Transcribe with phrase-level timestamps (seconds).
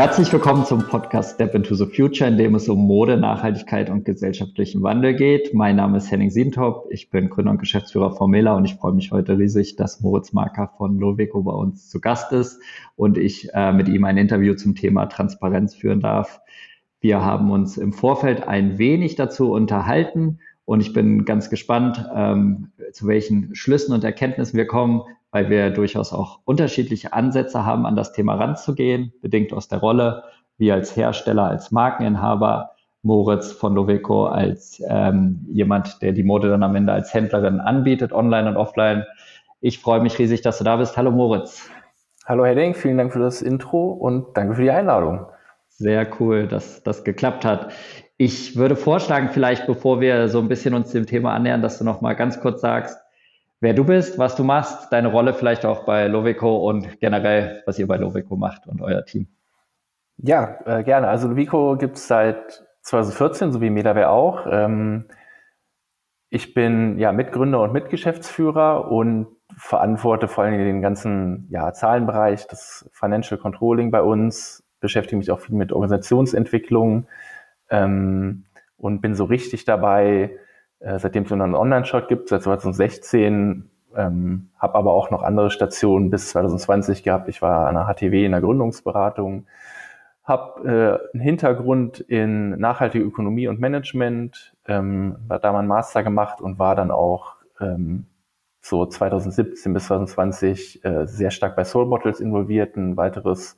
[0.00, 4.06] Herzlich willkommen zum Podcast Step into the Future, in dem es um Mode, Nachhaltigkeit und
[4.06, 5.52] gesellschaftlichen Wandel geht.
[5.52, 8.94] Mein Name ist Henning Sientop, ich bin Gründer und Geschäftsführer von Mela und ich freue
[8.94, 12.62] mich heute riesig, dass Moritz Marker von Loveco bei uns zu Gast ist
[12.96, 16.40] und ich äh, mit ihm ein Interview zum Thema Transparenz führen darf.
[17.02, 20.38] Wir haben uns im Vorfeld ein wenig dazu unterhalten
[20.70, 25.70] und ich bin ganz gespannt, ähm, zu welchen Schlüssen und Erkenntnissen wir kommen, weil wir
[25.70, 30.22] durchaus auch unterschiedliche Ansätze haben, an das Thema ranzugehen, bedingt aus der Rolle,
[30.58, 32.70] wie als Hersteller, als Markeninhaber,
[33.02, 38.12] Moritz von Loveco als ähm, jemand, der die Mode dann am Ende als Händlerin anbietet,
[38.12, 39.04] online und offline.
[39.60, 40.96] Ich freue mich riesig, dass du da bist.
[40.96, 41.68] Hallo Moritz.
[42.26, 45.26] Hallo Hedding, vielen Dank für das Intro und danke für die Einladung.
[45.66, 47.72] Sehr cool, dass das geklappt hat.
[48.22, 51.84] Ich würde vorschlagen, vielleicht bevor wir so ein bisschen uns dem Thema annähern, dass du
[51.84, 53.00] noch mal ganz kurz sagst,
[53.60, 57.78] wer du bist, was du machst, deine Rolle vielleicht auch bei Lovico und generell, was
[57.78, 59.26] ihr bei Lovico macht und euer Team.
[60.18, 61.08] Ja, äh, gerne.
[61.08, 64.46] Also Lovico gibt es seit 2014, so wie Medaware auch.
[64.50, 65.06] Ähm,
[66.28, 72.86] ich bin ja Mitgründer und Mitgeschäftsführer und verantworte vor allem den ganzen ja, Zahlenbereich, das
[72.92, 77.06] Financial Controlling bei uns, beschäftige mich auch viel mit Organisationsentwicklung
[77.70, 78.44] ähm,
[78.76, 80.36] und bin so richtig dabei,
[80.80, 86.10] äh, seitdem es einen Online-Shop gibt, seit 2016, ähm, habe aber auch noch andere Stationen
[86.10, 87.28] bis 2020 gehabt.
[87.28, 89.46] Ich war an der HTW in der Gründungsberatung,
[90.24, 90.68] habe
[91.12, 96.58] äh, einen Hintergrund in nachhaltige Ökonomie und Management, ähm, war da mal Master gemacht und
[96.58, 98.06] war dann auch ähm,
[98.60, 103.56] so 2017 bis 2020 äh, sehr stark bei Soul Bottles involviert, ein weiteres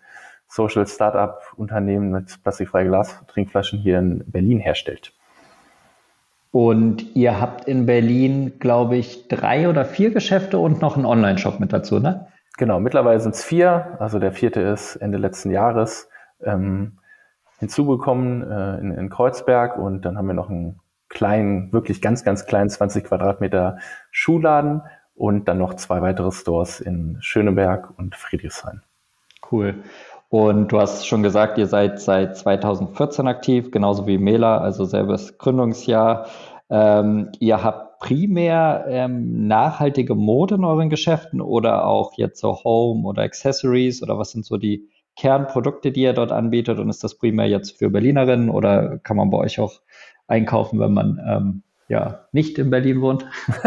[0.53, 5.15] Social Startup Unternehmen mit plastikfreien Glas-Trinkflaschen hier in Berlin herstellt.
[6.51, 11.59] Und ihr habt in Berlin, glaube ich, drei oder vier Geschäfte und noch einen Online-Shop
[11.59, 12.27] mit dazu, ne?
[12.59, 13.97] Genau, mittlerweile sind es vier.
[13.99, 16.11] Also der vierte ist Ende letzten Jahres
[16.45, 16.99] ähm,
[17.59, 22.45] hinzugekommen äh, in, in Kreuzberg und dann haben wir noch einen kleinen, wirklich ganz, ganz
[22.45, 23.79] kleinen 20 Quadratmeter
[24.11, 24.83] Schuhladen
[25.15, 28.83] und dann noch zwei weitere Stores in Schöneberg und Friedrichshain.
[29.51, 29.83] Cool.
[30.33, 35.37] Und du hast schon gesagt, ihr seid seit 2014 aktiv, genauso wie Mela, also selbes
[35.37, 36.27] Gründungsjahr.
[36.71, 43.07] Ähm, ihr habt primär ähm, nachhaltige Mode in euren Geschäften oder auch jetzt so Home
[43.07, 46.79] oder Accessories oder was sind so die Kernprodukte, die ihr dort anbietet?
[46.79, 49.83] Und ist das primär jetzt für Berlinerinnen oder kann man bei euch auch
[50.29, 53.27] einkaufen, wenn man ähm, ja nicht in Berlin wohnt?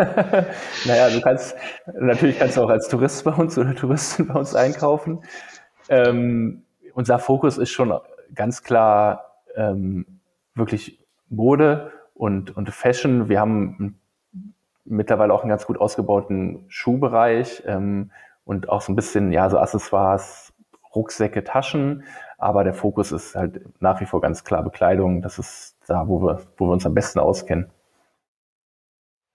[0.88, 1.56] naja, du kannst
[2.00, 5.20] natürlich kannst du auch als Tourist bei uns oder Touristin bei uns einkaufen.
[5.90, 6.64] Ähm,
[6.94, 7.94] unser Fokus ist schon
[8.34, 10.06] ganz klar ähm,
[10.54, 13.30] wirklich Mode und, und Fashion.
[13.30, 14.00] Wir haben
[14.86, 18.12] mittlerweile auch einen ganz gut ausgebauten Schuhbereich ähm,
[18.46, 20.54] und auch so ein bisschen, ja, so Accessoires,
[20.94, 22.04] Rucksäcke, Taschen.
[22.38, 25.22] Aber der Fokus ist halt nach wie vor ganz klar Bekleidung.
[25.22, 27.70] Das ist da, wo wir, wo wir uns am besten auskennen.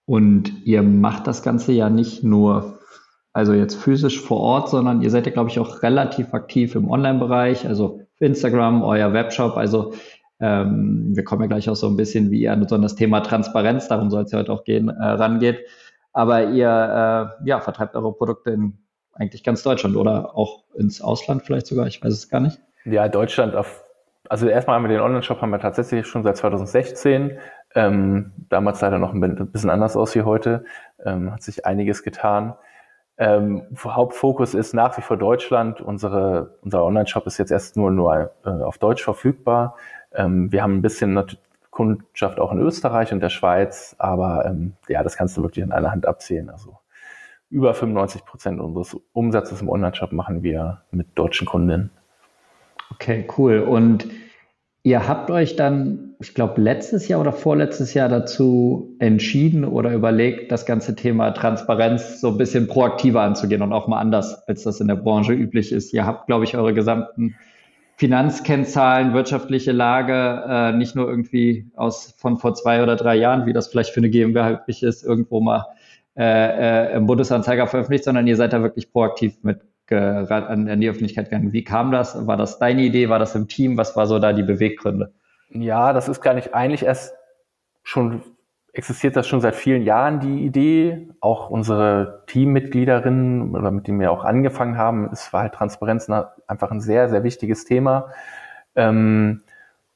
[0.06, 2.79] Und ihr macht das Ganze ja nicht nur
[3.32, 6.90] also jetzt physisch vor Ort, sondern ihr seid ja, glaube ich, auch relativ aktiv im
[6.90, 9.56] Online-Bereich, also Instagram, euer Webshop.
[9.56, 9.94] Also
[10.40, 13.20] ähm, wir kommen ja gleich auch so ein bisschen, wie ihr an so das Thema
[13.20, 15.60] Transparenz, darum soll es ja heute auch gehen, äh, rangeht.
[16.12, 16.66] Aber ihr
[17.42, 18.78] äh, ja, vertreibt eure Produkte in
[19.14, 22.58] eigentlich ganz Deutschland oder auch ins Ausland vielleicht sogar, ich weiß es gar nicht.
[22.84, 23.84] Ja, Deutschland auf,
[24.28, 27.38] also erstmal haben wir den Online-Shop haben wir tatsächlich schon seit 2016.
[27.74, 30.64] Ähm, damals leider noch ein bisschen anders aus wie heute.
[31.04, 32.54] Ähm, hat sich einiges getan.
[33.20, 35.82] Ähm, Hauptfokus ist nach wie vor Deutschland.
[35.82, 39.76] Unsere, unser Online-Shop ist jetzt erst nur, nur äh, auf Deutsch verfügbar.
[40.14, 41.22] Ähm, wir haben ein bisschen
[41.70, 45.70] Kundschaft auch in Österreich und der Schweiz, aber ähm, ja, das kannst du wirklich in
[45.70, 46.48] einer Hand abzählen.
[46.48, 46.78] Also
[47.50, 51.90] über 95 Prozent unseres Umsatzes im Online-Shop machen wir mit deutschen Kundinnen.
[52.90, 53.58] Okay, cool.
[53.58, 54.08] Und
[54.82, 60.50] Ihr habt euch dann, ich glaube, letztes Jahr oder vorletztes Jahr dazu entschieden oder überlegt,
[60.50, 64.80] das ganze Thema Transparenz so ein bisschen proaktiver anzugehen und auch mal anders, als das
[64.80, 65.92] in der Branche üblich ist.
[65.92, 67.36] Ihr habt, glaube ich, eure gesamten
[67.96, 73.52] Finanzkennzahlen, wirtschaftliche Lage, äh, nicht nur irgendwie aus von vor zwei oder drei Jahren, wie
[73.52, 75.66] das vielleicht für eine GmbH üblich ist, irgendwo mal
[76.16, 79.60] äh, äh, im Bundesanzeiger veröffentlicht, sondern ihr seid da wirklich proaktiv mit
[79.96, 81.52] an, an die Öffentlichkeit gegangen.
[81.52, 82.26] Wie kam das?
[82.26, 83.08] War das deine Idee?
[83.08, 83.76] War das im Team?
[83.76, 85.12] Was war so da die Beweggründe?
[85.50, 87.14] Ja, das ist gar nicht eigentlich erst
[87.82, 88.22] schon
[88.72, 91.08] existiert das schon seit vielen Jahren die Idee.
[91.20, 96.70] Auch unsere Teammitgliederinnen oder mit denen wir auch angefangen haben, es war halt Transparenz einfach
[96.70, 98.10] ein sehr, sehr wichtiges Thema.
[98.76, 99.42] Ähm,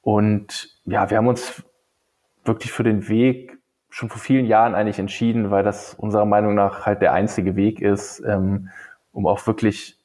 [0.02, 1.62] und ja, wir haben uns
[2.44, 3.58] wirklich für den Weg
[3.88, 7.80] schon vor vielen Jahren eigentlich entschieden, weil das unserer Meinung nach halt der einzige Weg
[7.80, 8.70] ist, ähm,
[9.14, 9.98] um auch wirklich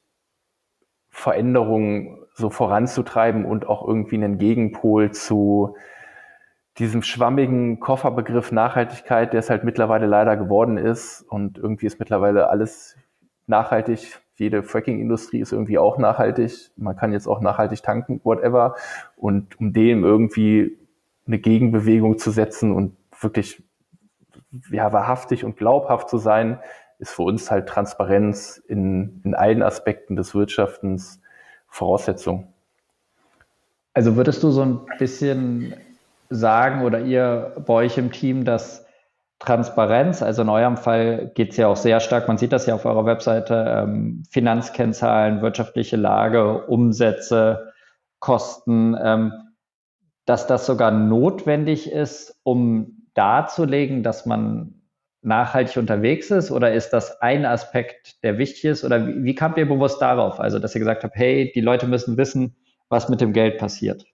[1.09, 5.75] Veränderungen so voranzutreiben und auch irgendwie einen Gegenpol zu
[6.77, 11.23] diesem schwammigen Kofferbegriff Nachhaltigkeit, der es halt mittlerweile leider geworden ist.
[11.23, 12.95] Und irgendwie ist mittlerweile alles
[13.47, 14.21] nachhaltig.
[14.35, 16.71] Jede Fracking-Industrie ist irgendwie auch nachhaltig.
[16.77, 18.75] Man kann jetzt auch nachhaltig tanken, whatever.
[19.17, 20.77] Und um dem irgendwie
[21.27, 23.61] eine Gegenbewegung zu setzen und wirklich
[24.71, 26.59] ja, wahrhaftig und glaubhaft zu sein,
[26.99, 31.21] ist für uns halt Transparenz in, in allen Aspekten des Wirtschaftens
[31.67, 32.53] Voraussetzung.
[33.93, 35.73] Also würdest du so ein bisschen
[36.29, 38.85] sagen oder ihr bei euch im Team, dass
[39.39, 42.75] Transparenz, also in eurem Fall geht es ja auch sehr stark, man sieht das ja
[42.75, 47.71] auf eurer Webseite, ähm, Finanzkennzahlen, wirtschaftliche Lage, Umsätze,
[48.19, 49.31] Kosten, ähm,
[50.25, 54.78] dass das sogar notwendig ist, um darzulegen, dass man
[55.21, 56.51] nachhaltig unterwegs ist?
[56.51, 58.83] Oder ist das ein Aspekt, der wichtig ist?
[58.83, 60.39] Oder wie, wie kamt ihr bewusst darauf?
[60.39, 62.55] Also, dass ihr gesagt habt, hey, die Leute müssen wissen,
[62.89, 64.05] was mit dem Geld passiert?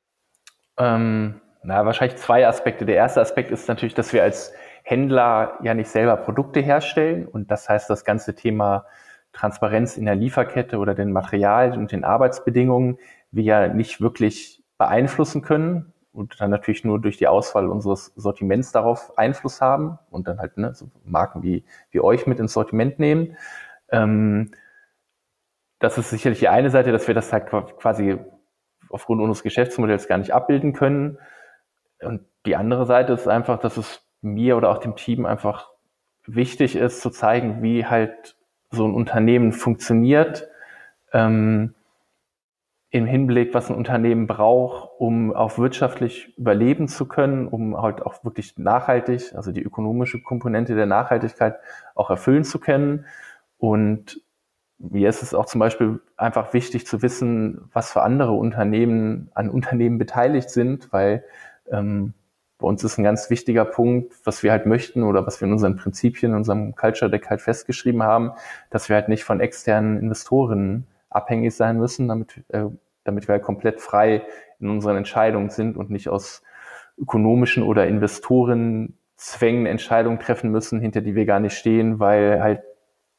[0.78, 2.86] Ähm, na, wahrscheinlich zwei Aspekte.
[2.86, 4.54] Der erste Aspekt ist natürlich, dass wir als
[4.84, 7.28] Händler ja nicht selber Produkte herstellen.
[7.28, 8.86] Und das heißt, das ganze Thema
[9.34, 13.00] Transparenz in der Lieferkette oder den Materialien und den Arbeitsbedingungen
[13.32, 18.72] wir ja nicht wirklich beeinflussen können und dann natürlich nur durch die Auswahl unseres Sortiments
[18.72, 23.00] darauf Einfluss haben und dann halt ne, so Marken wie, wie euch mit ins Sortiment
[23.00, 23.38] nehmen.
[23.90, 24.52] Ähm,
[25.80, 28.18] das ist sicherlich die eine Seite, dass wir das halt quasi
[28.90, 31.20] aufgrund unseres Geschäftsmodells gar nicht abbilden können.
[32.02, 35.70] Und die andere Seite ist einfach, dass es mir oder auch dem Team einfach
[36.26, 38.36] wichtig ist, zu zeigen, wie halt
[38.72, 40.48] so ein Unternehmen funktioniert.
[41.14, 41.75] Ähm,
[42.96, 48.24] im Hinblick, was ein Unternehmen braucht, um auch wirtschaftlich überleben zu können, um halt auch
[48.24, 51.58] wirklich nachhaltig, also die ökonomische Komponente der Nachhaltigkeit
[51.94, 53.04] auch erfüllen zu können.
[53.58, 54.22] Und
[54.78, 59.50] mir ist es auch zum Beispiel einfach wichtig zu wissen, was für andere Unternehmen an
[59.50, 61.26] Unternehmen beteiligt sind, weil
[61.70, 62.14] ähm,
[62.60, 65.52] bei uns ist ein ganz wichtiger Punkt, was wir halt möchten oder was wir in
[65.52, 68.32] unseren Prinzipien, in unserem Culture Deck halt festgeschrieben haben,
[68.70, 72.68] dass wir halt nicht von externen Investoren abhängig sein müssen, damit äh,
[73.06, 74.24] damit wir halt komplett frei
[74.60, 76.44] in unseren Entscheidungen sind und nicht aus
[76.98, 82.62] ökonomischen oder Investorenzwängen Entscheidungen treffen müssen, hinter die wir gar nicht stehen, weil halt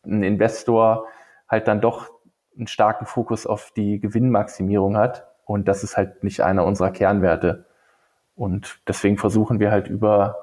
[0.05, 1.07] ein Investor
[1.49, 2.11] halt dann doch
[2.57, 5.27] einen starken Fokus auf die Gewinnmaximierung hat.
[5.45, 7.67] Und das ist halt nicht einer unserer Kernwerte.
[8.35, 10.37] Und deswegen versuchen wir halt über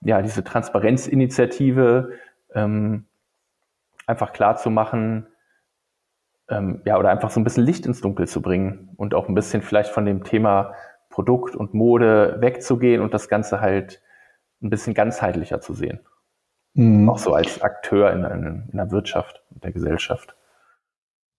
[0.00, 2.12] ja, diese Transparenzinitiative
[2.54, 3.06] ähm,
[4.06, 5.26] einfach klar zu machen,
[6.48, 9.34] ähm, ja, oder einfach so ein bisschen Licht ins Dunkel zu bringen und auch ein
[9.34, 10.74] bisschen vielleicht von dem Thema
[11.10, 14.02] Produkt und Mode wegzugehen und das Ganze halt
[14.62, 16.00] ein bisschen ganzheitlicher zu sehen.
[16.74, 17.08] Mhm.
[17.08, 20.36] Auch so als Akteur in, in, in der Wirtschaft und der Gesellschaft.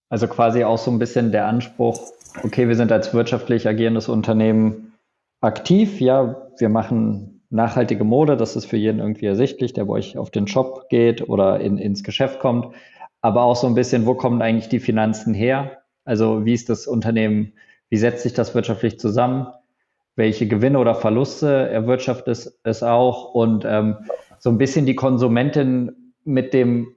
[0.09, 2.11] Also quasi auch so ein bisschen der Anspruch,
[2.43, 4.93] okay, wir sind als wirtschaftlich agierendes Unternehmen
[5.41, 10.17] aktiv, ja, wir machen nachhaltige Mode, das ist für jeden irgendwie ersichtlich, der bei euch
[10.17, 12.73] auf den Shop geht oder in, ins Geschäft kommt
[13.21, 15.83] aber auch so ein bisschen, wo kommen eigentlich die Finanzen her?
[16.05, 17.53] Also wie ist das Unternehmen,
[17.89, 19.47] wie setzt sich das wirtschaftlich zusammen?
[20.15, 23.33] Welche Gewinne oder Verluste erwirtschaftet es auch?
[23.33, 23.97] Und ähm,
[24.39, 26.95] so ein bisschen die Konsumentin mit dem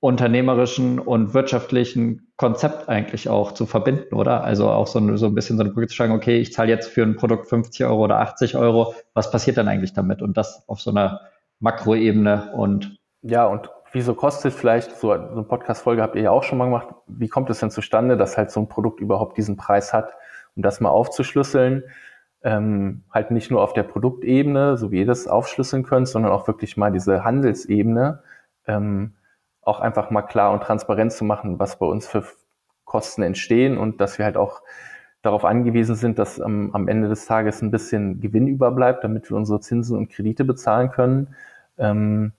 [0.00, 4.44] unternehmerischen und wirtschaftlichen Konzept eigentlich auch zu verbinden, oder?
[4.44, 6.68] Also auch so, ein, so ein bisschen so eine Brücke zu sagen, okay, ich zahle
[6.68, 10.22] jetzt für ein Produkt 50 Euro oder 80 Euro, was passiert dann eigentlich damit?
[10.22, 11.22] Und das auf so einer
[11.60, 16.58] Makroebene und ja, und wieso kostet vielleicht, so eine Podcast-Folge habt ihr ja auch schon
[16.58, 19.92] mal gemacht, wie kommt es denn zustande, dass halt so ein Produkt überhaupt diesen Preis
[19.92, 20.14] hat,
[20.54, 21.84] um das mal aufzuschlüsseln,
[22.42, 26.46] ähm, halt nicht nur auf der Produktebene, so wie ihr das aufschlüsseln könnt, sondern auch
[26.46, 28.22] wirklich mal diese Handelsebene,
[28.66, 29.14] ähm,
[29.62, 32.24] auch einfach mal klar und transparent zu machen, was bei uns für
[32.84, 34.62] Kosten entstehen und dass wir halt auch
[35.22, 39.36] darauf angewiesen sind, dass am, am Ende des Tages ein bisschen Gewinn überbleibt, damit wir
[39.36, 41.34] unsere Zinsen und Kredite bezahlen können.
[41.78, 42.32] Ähm,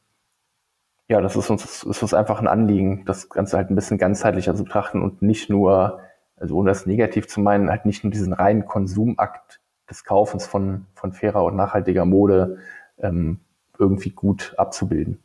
[1.10, 4.56] ja, das ist uns, ist uns einfach ein Anliegen, das Ganze halt ein bisschen ganzheitlicher
[4.56, 6.02] zu betrachten und nicht nur,
[6.36, 10.86] also ohne das negativ zu meinen, halt nicht nur diesen reinen Konsumakt des Kaufens von,
[10.96, 12.58] von fairer und nachhaltiger Mode
[13.00, 13.40] ähm,
[13.80, 15.20] irgendwie gut abzubilden.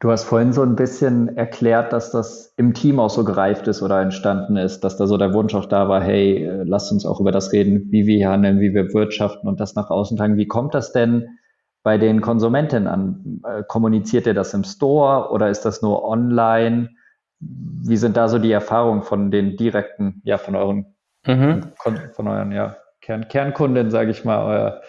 [0.00, 3.82] Du hast vorhin so ein bisschen erklärt, dass das im Team auch so gereift ist
[3.82, 7.04] oder entstanden ist, dass da so der Wunsch auch da war, hey, äh, lasst uns
[7.04, 10.38] auch über das reden, wie wir handeln, wie wir wirtschaften und das nach außen tragen.
[10.38, 11.38] Wie kommt das denn,
[11.82, 13.42] bei den Konsumenten an?
[13.44, 16.90] Äh, kommuniziert ihr das im Store oder ist das nur online?
[17.38, 20.94] Wie sind da so die Erfahrungen von den direkten, ja, von euren,
[21.26, 21.72] mhm.
[21.76, 24.82] von euren, ja, Kern, Kernkunden, sage ich mal, euer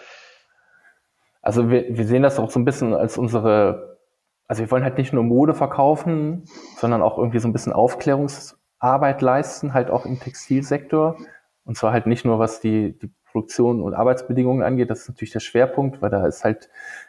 [1.42, 3.98] also wir, wir sehen das auch so ein bisschen als unsere,
[4.46, 6.44] also wir wollen halt nicht nur Mode verkaufen,
[6.78, 11.16] sondern auch irgendwie so ein bisschen Aufklärungsarbeit Arbeit leisten, halt auch im Textilsektor.
[11.64, 15.32] Und zwar halt nicht nur, was die, die Produktion und Arbeitsbedingungen angeht, das ist natürlich
[15.32, 16.68] der Schwerpunkt, weil da ist halt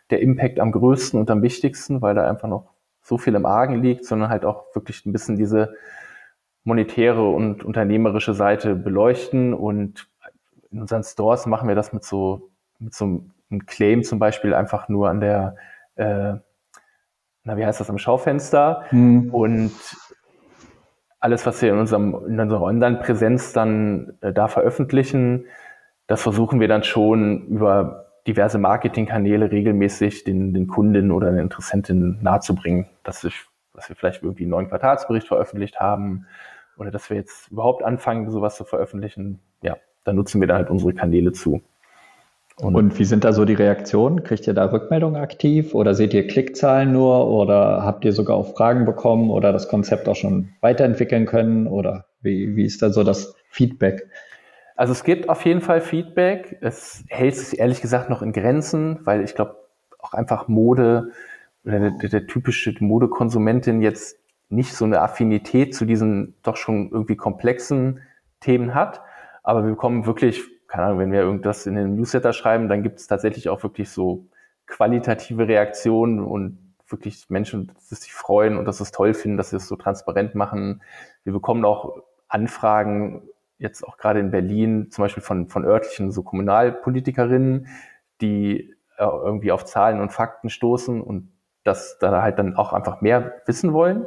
[0.10, 2.70] der Impact am größten und am wichtigsten, weil da einfach noch
[3.02, 5.76] so viel im Argen liegt, sondern halt auch wirklich ein bisschen diese
[6.64, 9.54] monetäre und unternehmerische Seite beleuchten.
[9.54, 10.08] Und
[10.72, 12.50] in unseren Stores machen wir das mit so,
[12.80, 15.56] mit so einem Claim zum Beispiel einfach nur an der,
[15.96, 16.36] äh,
[17.44, 18.84] na, wie heißt das, am Schaufenster.
[18.92, 19.30] Mhm.
[19.34, 19.74] Und
[21.20, 25.46] alles, was wir in, unserem, in unserer Online-Präsenz dann äh, da veröffentlichen,
[26.08, 32.20] das versuchen wir dann schon über diverse Marketingkanäle regelmäßig den, den Kundinnen oder den Interessentinnen
[32.22, 36.26] nahezubringen, dass, ich, dass wir vielleicht irgendwie einen neuen Quartalsbericht veröffentlicht haben
[36.78, 39.40] oder dass wir jetzt überhaupt anfangen, sowas zu veröffentlichen.
[39.62, 41.62] Ja, da nutzen wir dann halt unsere Kanäle zu.
[42.58, 44.24] Und, und, wie sind da so die Reaktionen?
[44.24, 48.54] Kriegt ihr da Rückmeldungen aktiv oder seht ihr Klickzahlen nur oder habt ihr sogar auch
[48.54, 53.04] Fragen bekommen oder das Konzept auch schon weiterentwickeln können oder wie, wie ist da so
[53.04, 54.08] das Feedback?
[54.76, 56.58] Also es gibt auf jeden Fall Feedback.
[56.62, 59.58] Es hält sich ehrlich gesagt noch in Grenzen, weil ich glaube
[60.00, 61.12] auch einfach Mode
[61.64, 66.92] oder der, der, der typische Modekonsumentin jetzt nicht so eine Affinität zu diesen doch schon
[66.92, 68.02] irgendwie komplexen
[68.40, 69.02] Themen hat.
[69.44, 73.00] Aber wir bekommen wirklich keine Ahnung, wenn wir irgendwas in den Newsletter schreiben, dann gibt
[73.00, 74.26] es tatsächlich auch wirklich so
[74.66, 79.52] qualitative Reaktionen und wirklich Menschen, sie sich freuen und dass sie es toll finden, dass
[79.52, 80.82] sie es so transparent machen.
[81.26, 83.22] Wir bekommen auch Anfragen,
[83.64, 87.68] jetzt auch gerade in Berlin, zum Beispiel von, von örtlichen so Kommunalpolitikerinnen,
[88.22, 91.32] die äh, irgendwie auf Zahlen und Fakten stoßen und
[91.64, 94.06] dass da halt dann auch einfach mehr wissen wollen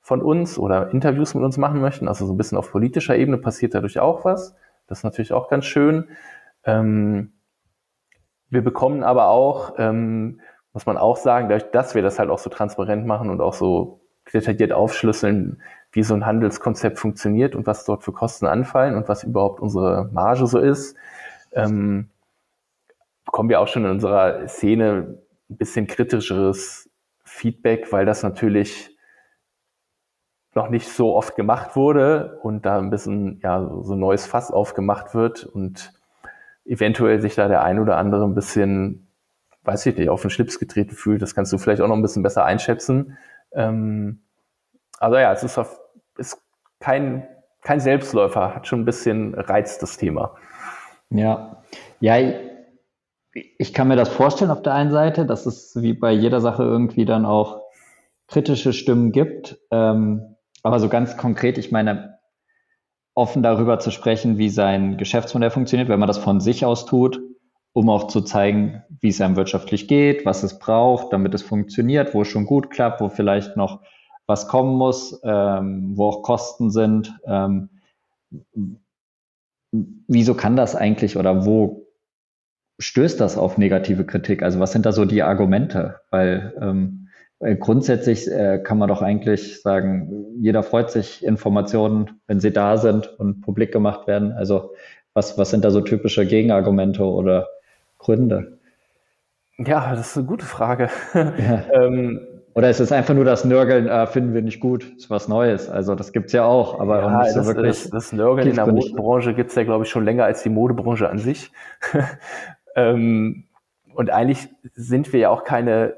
[0.00, 2.08] von uns oder Interviews mit uns machen möchten.
[2.08, 4.54] Also so ein bisschen auf politischer Ebene passiert dadurch auch was.
[4.86, 6.08] Das ist natürlich auch ganz schön.
[6.64, 7.32] Ähm,
[8.50, 10.40] wir bekommen aber auch, ähm,
[10.72, 13.54] muss man auch sagen, dadurch, dass wir das halt auch so transparent machen und auch
[13.54, 14.00] so
[14.32, 19.24] detailliert aufschlüsseln, wie so ein Handelskonzept funktioniert und was dort für Kosten anfallen und was
[19.24, 20.96] überhaupt unsere Marge so ist,
[21.52, 22.10] ähm,
[23.24, 25.18] bekommen wir auch schon in unserer Szene
[25.48, 26.90] ein bisschen kritischeres
[27.24, 28.96] Feedback, weil das natürlich
[30.54, 34.50] noch nicht so oft gemacht wurde und da ein bisschen ja, so ein neues Fass
[34.50, 35.92] aufgemacht wird und
[36.64, 39.08] eventuell sich da der ein oder andere ein bisschen,
[39.64, 41.22] weiß ich nicht, auf den Schlips getreten fühlt.
[41.22, 43.18] Das kannst du vielleicht auch noch ein bisschen besser einschätzen.
[43.56, 44.22] Ähm,
[44.98, 45.80] also ja, es ist, auf,
[46.16, 46.40] ist
[46.78, 47.26] kein,
[47.62, 50.36] kein Selbstläufer, hat schon ein bisschen Reiz, das Thema.
[51.10, 51.62] Ja,
[52.00, 52.16] ja,
[53.58, 56.62] ich kann mir das vorstellen auf der einen Seite, dass es wie bei jeder Sache
[56.62, 57.62] irgendwie dann auch
[58.28, 59.58] kritische Stimmen gibt.
[59.70, 62.18] Ähm, aber so ganz konkret, ich meine,
[63.14, 67.20] offen darüber zu sprechen, wie sein Geschäftsmodell funktioniert, wenn man das von sich aus tut,
[67.76, 72.14] um auch zu zeigen, wie es einem wirtschaftlich geht, was es braucht, damit es funktioniert,
[72.14, 73.82] wo es schon gut klappt, wo vielleicht noch
[74.26, 77.14] was kommen muss, ähm, wo auch Kosten sind.
[77.26, 77.68] Ähm,
[80.08, 81.86] wieso kann das eigentlich oder wo
[82.78, 84.42] stößt das auf negative Kritik?
[84.42, 86.00] Also was sind da so die Argumente?
[86.10, 87.08] Weil ähm,
[87.40, 92.78] äh, grundsätzlich äh, kann man doch eigentlich sagen, jeder freut sich Informationen, wenn sie da
[92.78, 94.32] sind und publik gemacht werden.
[94.32, 94.72] Also
[95.12, 97.48] was, was sind da so typische Gegenargumente oder
[98.06, 98.58] Gründe?
[99.58, 100.88] Ja, das ist eine gute Frage.
[101.14, 101.64] Ja.
[101.72, 102.20] ähm,
[102.54, 105.68] oder ist es einfach nur das Nörgeln, äh, finden wir nicht gut, ist was Neues.
[105.68, 107.82] Also das gibt's ja auch, aber ja, nicht so das, wirklich.
[107.82, 111.10] Das, das Nörgeln in der Modebranche gibt's ja, glaube ich, schon länger als die Modebranche
[111.10, 111.50] an sich.
[112.76, 113.44] ähm,
[113.94, 115.94] und eigentlich sind wir ja auch keine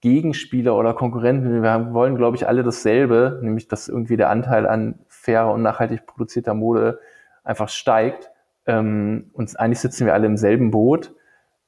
[0.00, 1.62] Gegenspieler oder Konkurrenten.
[1.62, 5.62] Wir haben, wollen, glaube ich, alle dasselbe, nämlich dass irgendwie der Anteil an fairer und
[5.62, 6.98] nachhaltig produzierter Mode
[7.44, 8.30] einfach steigt.
[8.66, 11.14] Ähm, und eigentlich sitzen wir alle im selben Boot.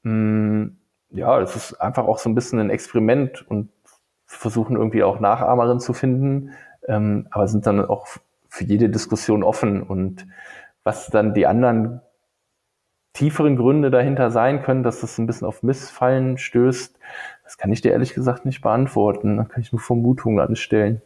[0.04, 0.78] Ähm,
[1.11, 3.70] ja, das ist einfach auch so ein bisschen ein Experiment und
[4.26, 6.50] versuchen irgendwie auch Nachahmerinnen zu finden,
[6.88, 8.06] ähm, aber sind dann auch
[8.49, 9.82] für jede Diskussion offen.
[9.82, 10.26] Und
[10.82, 12.00] was dann die anderen
[13.12, 16.99] tieferen Gründe dahinter sein können, dass das ein bisschen auf Missfallen stößt,
[17.44, 19.37] das kann ich dir ehrlich gesagt nicht beantworten.
[19.37, 21.00] Da kann ich nur Vermutungen anstellen.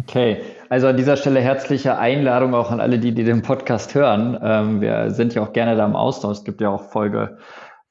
[0.00, 4.38] Okay, also an dieser Stelle herzliche Einladung auch an alle, die, die den Podcast hören.
[4.42, 6.38] Ähm, wir sind ja auch gerne da im Austausch.
[6.38, 7.38] Es gibt ja auch Folge,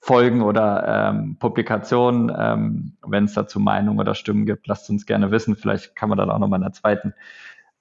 [0.04, 2.36] Folgen oder ähm, Publikationen.
[2.36, 5.56] Ähm, Wenn es dazu Meinungen oder Stimmen gibt, lasst uns gerne wissen.
[5.56, 7.14] Vielleicht kann man dann auch nochmal in der zweiten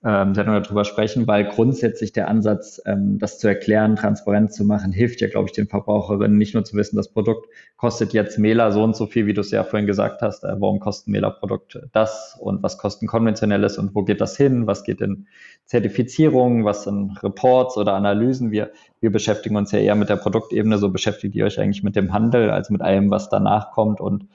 [0.02, 4.92] ähm, Sendung darüber sprechen, weil grundsätzlich der Ansatz, ähm, das zu erklären, transparent zu machen,
[4.92, 8.70] hilft ja, glaube ich, den Verbraucherinnen nicht nur zu wissen, das Produkt kostet jetzt Mela
[8.70, 11.12] so und so viel, wie du es ja vorhin gesagt hast, äh, warum kostet ein
[11.12, 15.26] Mela-Produkt das und was kostet ein konventionelles und wo geht das hin, was geht in
[15.66, 18.50] Zertifizierungen, was sind Reports oder Analysen.
[18.50, 21.94] Wir, wir beschäftigen uns ja eher mit der Produktebene, so beschäftigt ihr euch eigentlich mit
[21.94, 24.28] dem Handel, also mit allem, was danach kommt und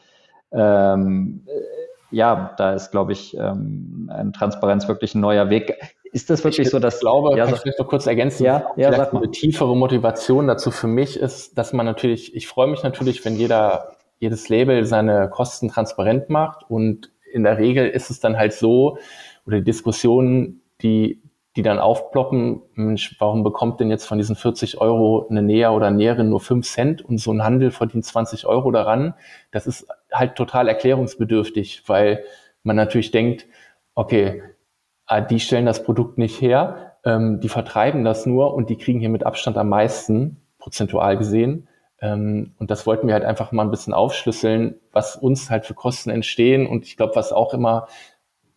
[0.51, 1.41] ähm,
[2.15, 5.75] ja, da ist, glaube ich, ähm, ein Transparenz wirklich ein neuer Weg.
[6.13, 6.95] ist das wirklich ich so, dass...
[6.95, 10.47] Ich glaube, ja, kann ich vielleicht noch kurz ergänzen, ja, ja, vielleicht eine tiefere Motivation
[10.47, 14.85] dazu für mich ist, dass man natürlich, ich freue mich natürlich, wenn jeder, jedes Label
[14.85, 18.97] seine Kosten transparent macht und in der Regel ist es dann halt so,
[19.45, 21.21] oder die Diskussionen, die
[21.55, 25.89] die dann aufploppen, Mensch, warum bekommt denn jetzt von diesen 40 Euro eine Näher oder
[25.89, 29.13] Näherin nur 5 Cent und so ein Handel verdient 20 Euro daran?
[29.51, 32.23] Das ist halt total erklärungsbedürftig, weil
[32.63, 33.45] man natürlich denkt,
[33.93, 34.43] okay,
[35.05, 38.99] ah, die stellen das Produkt nicht her, ähm, die vertreiben das nur und die kriegen
[38.99, 41.67] hier mit Abstand am meisten, prozentual gesehen.
[42.01, 45.75] Ähm, und das wollten wir halt einfach mal ein bisschen aufschlüsseln, was uns halt für
[45.75, 46.67] Kosten entstehen.
[46.67, 47.87] Und ich glaube, was auch immer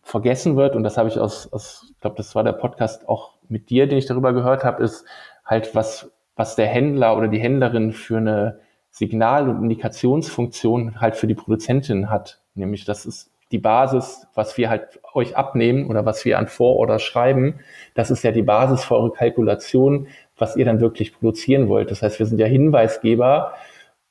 [0.01, 3.35] vergessen wird, und das habe ich aus, aus ich glaube, das war der Podcast auch
[3.47, 5.05] mit dir, den ich darüber gehört habe, ist
[5.45, 8.59] halt, was, was der Händler oder die Händlerin für eine
[8.91, 12.41] Signal- und Indikationsfunktion halt für die Produzentin hat.
[12.55, 16.99] Nämlich, das ist die Basis, was wir halt euch abnehmen oder was wir an Vororder
[16.99, 17.59] schreiben.
[17.95, 21.89] Das ist ja die Basis für eure Kalkulation, was ihr dann wirklich produzieren wollt.
[21.89, 23.53] Das heißt, wir sind ja Hinweisgeber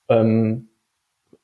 [0.09, 0.69] ähm,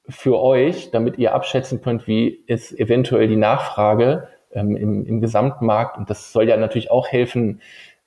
[0.08, 5.96] für euch, damit ihr abschätzen könnt, wie ist eventuell die Nachfrage ähm, im, im Gesamtmarkt.
[5.96, 7.60] Und das soll ja natürlich auch helfen,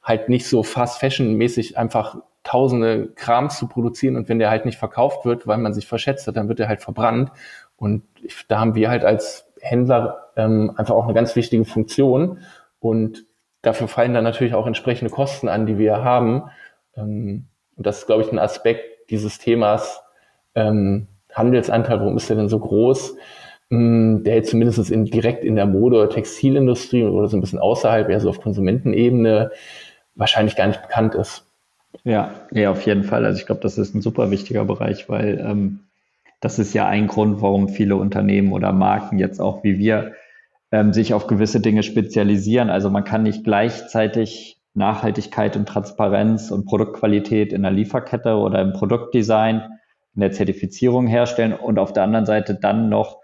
[0.03, 4.77] halt nicht so fast fashion-mäßig einfach tausende Krams zu produzieren und wenn der halt nicht
[4.77, 7.29] verkauft wird, weil man sich verschätzt hat, dann wird er halt verbrannt.
[7.75, 12.39] Und ich, da haben wir halt als Händler ähm, einfach auch eine ganz wichtige Funktion
[12.79, 13.25] und
[13.61, 16.43] dafür fallen dann natürlich auch entsprechende Kosten an, die wir haben.
[16.95, 20.01] Ähm, und das ist, glaube ich, ein Aspekt dieses Themas
[20.55, 23.17] ähm, Handelsanteil, warum ist der denn so groß?
[23.69, 27.59] Mm, der jetzt zumindest in, direkt in der Mode- oder Textilindustrie oder so ein bisschen
[27.59, 29.51] außerhalb, eher so auf Konsumentenebene,
[30.15, 31.46] wahrscheinlich gar nicht bekannt ist.
[32.03, 33.25] Ja, ja, auf jeden Fall.
[33.25, 35.79] Also ich glaube, das ist ein super wichtiger Bereich, weil ähm,
[36.39, 40.13] das ist ja ein Grund, warum viele Unternehmen oder Marken jetzt auch wie wir
[40.71, 42.69] ähm, sich auf gewisse Dinge spezialisieren.
[42.69, 48.73] Also man kann nicht gleichzeitig Nachhaltigkeit und Transparenz und Produktqualität in der Lieferkette oder im
[48.73, 49.63] Produktdesign,
[50.15, 53.19] in der Zertifizierung herstellen und auf der anderen Seite dann noch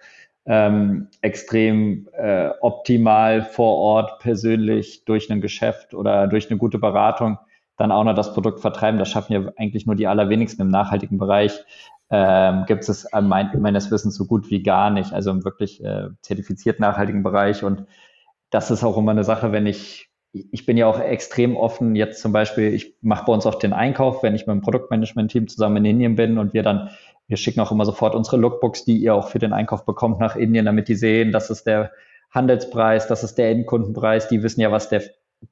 [0.45, 7.37] ähm, extrem äh, optimal vor Ort persönlich durch ein Geschäft oder durch eine gute Beratung
[7.77, 8.99] dann auch noch das Produkt vertreiben.
[8.99, 11.63] Das schaffen ja eigentlich nur die allerwenigsten im nachhaltigen Bereich.
[12.09, 16.09] Ähm, gibt es mein, meines Wissens so gut wie gar nicht, also im wirklich äh,
[16.21, 17.63] zertifiziert nachhaltigen Bereich.
[17.63, 17.85] Und
[18.51, 22.21] das ist auch immer eine Sache, wenn ich, ich bin ja auch extrem offen, jetzt
[22.21, 25.77] zum Beispiel, ich mache bei uns auch den Einkauf, wenn ich mit dem Produktmanagement-Team zusammen
[25.77, 26.89] in Indien bin und wir dann
[27.27, 30.35] wir schicken auch immer sofort unsere Lookbooks, die ihr auch für den Einkauf bekommt, nach
[30.35, 31.91] Indien, damit die sehen, das ist der
[32.31, 34.27] Handelspreis, das ist der Endkundenpreis.
[34.27, 35.03] Die wissen ja, was der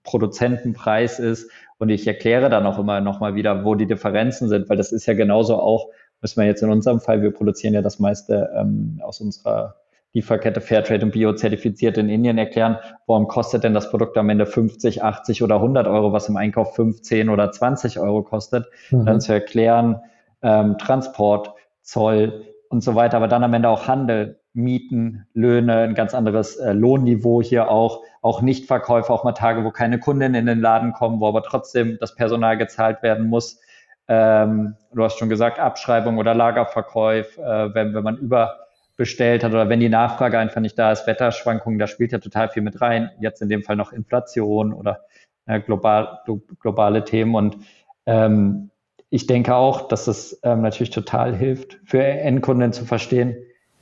[0.03, 1.49] Produzentenpreis ist.
[1.77, 5.05] Und ich erkläre dann auch immer nochmal wieder, wo die Differenzen sind, weil das ist
[5.05, 5.89] ja genauso auch,
[6.21, 9.75] müssen wir jetzt in unserem Fall, wir produzieren ja das meiste ähm, aus unserer
[10.13, 12.77] Lieferkette Fairtrade und Bio zertifiziert in Indien erklären,
[13.07, 16.75] warum kostet denn das Produkt am Ende 50, 80 oder 100 Euro, was im Einkauf
[16.75, 19.05] 15 oder 20 Euro kostet, mhm.
[19.05, 20.01] dann zu erklären,
[20.41, 25.95] ähm, Transport, Zoll und so weiter, aber dann am Ende auch Handel, Mieten, Löhne, ein
[25.95, 30.45] ganz anderes äh, Lohnniveau hier auch, auch Nichtverkäufe, auch mal Tage, wo keine Kunden in
[30.45, 33.59] den Laden kommen, wo aber trotzdem das Personal gezahlt werden muss.
[34.07, 39.69] Ähm, du hast schon gesagt, Abschreibung oder Lagerverkäuf, äh, wenn, wenn man überbestellt hat oder
[39.69, 43.09] wenn die Nachfrage einfach nicht da ist, Wetterschwankungen, da spielt ja total viel mit rein.
[43.19, 45.01] Jetzt in dem Fall noch Inflation oder
[45.47, 46.19] äh, global,
[46.59, 47.57] globale Themen und
[48.05, 48.71] ähm,
[49.13, 53.35] ich denke auch, dass es ähm, natürlich total hilft, für Endkunden zu verstehen,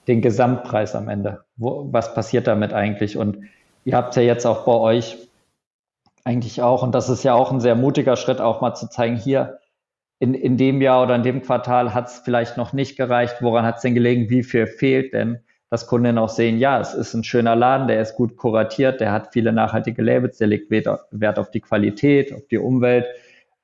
[0.08, 1.43] den Gesamtpreis am Ende.
[1.56, 3.15] Wo, was passiert damit eigentlich?
[3.15, 3.38] Und
[3.86, 5.18] ihr habt ja jetzt auch bei euch
[6.24, 9.15] eigentlich auch, und das ist ja auch ein sehr mutiger Schritt, auch mal zu zeigen,
[9.15, 9.60] hier
[10.20, 13.38] in, in dem Jahr oder in dem Quartal hat es vielleicht noch nicht gereicht.
[13.42, 14.30] Woran hat es denn gelegen?
[14.30, 15.39] Wie viel fehlt denn?
[15.70, 19.12] Dass Kunden auch sehen, ja, es ist ein schöner Laden, der ist gut kuratiert, der
[19.12, 23.06] hat viele nachhaltige Labels, der legt Wert auf die Qualität, auf die Umwelt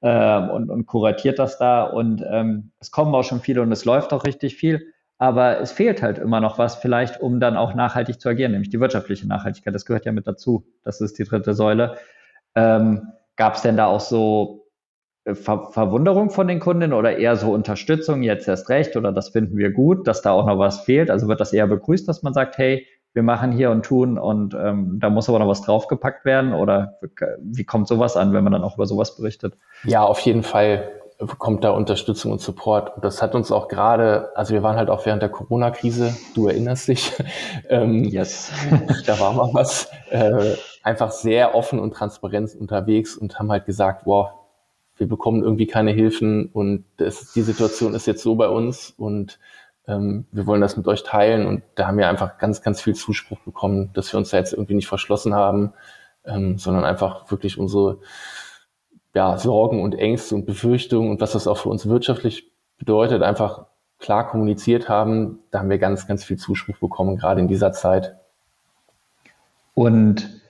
[0.01, 1.83] ähm, und, und kuratiert das da.
[1.83, 4.93] Und ähm, es kommen auch schon viele und es läuft auch richtig viel.
[5.17, 8.69] Aber es fehlt halt immer noch was, vielleicht, um dann auch nachhaltig zu agieren, nämlich
[8.69, 9.73] die wirtschaftliche Nachhaltigkeit.
[9.73, 10.65] Das gehört ja mit dazu.
[10.83, 11.95] Das ist die dritte Säule.
[12.55, 14.67] Ähm, Gab es denn da auch so
[15.25, 19.29] äh, Ver Verwunderung von den Kunden oder eher so Unterstützung, jetzt erst recht oder das
[19.29, 21.09] finden wir gut, dass da auch noch was fehlt?
[21.09, 24.53] Also wird das eher begrüßt, dass man sagt, hey, wir machen hier und tun und
[24.53, 26.53] ähm, da muss aber noch was draufgepackt werden?
[26.53, 26.99] Oder
[27.39, 29.57] wie kommt sowas an, wenn man dann auch über sowas berichtet?
[29.83, 30.89] Ja, auf jeden Fall
[31.37, 32.95] kommt da Unterstützung und Support.
[32.95, 36.47] Und das hat uns auch gerade, also wir waren halt auch während der Corona-Krise, du
[36.47, 37.13] erinnerst dich,
[37.69, 38.51] ähm, yes.
[39.05, 44.05] da war mal was, äh, einfach sehr offen und transparent unterwegs und haben halt gesagt,
[44.05, 44.29] wow,
[44.97, 49.39] wir bekommen irgendwie keine Hilfen und das, die Situation ist jetzt so bei uns und
[49.87, 52.95] ähm, wir wollen das mit euch teilen und da haben wir einfach ganz, ganz viel
[52.95, 55.73] Zuspruch bekommen, dass wir uns da jetzt irgendwie nicht verschlossen haben.
[56.27, 57.99] ähm, sondern einfach wirklich unsere
[59.15, 63.65] ja, Sorgen und Ängste und Befürchtungen und was das auch für uns wirtschaftlich bedeutet, einfach
[63.97, 65.39] klar kommuniziert haben.
[65.51, 68.17] Da haben wir ganz, ganz viel Zuspruch bekommen, gerade in dieser Zeit.
[69.73, 70.41] Und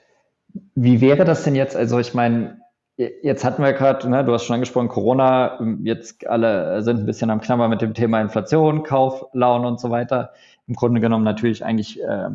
[0.74, 1.76] wie wäre das denn jetzt?
[1.76, 2.60] Also ich meine,
[2.96, 7.30] jetzt hatten wir gerade, ne, du hast schon angesprochen, Corona, jetzt alle sind ein bisschen
[7.30, 10.32] am Knabber mit dem Thema Inflation, Kauflaune und so weiter.
[10.66, 12.30] Im Grunde genommen natürlich eigentlich äh,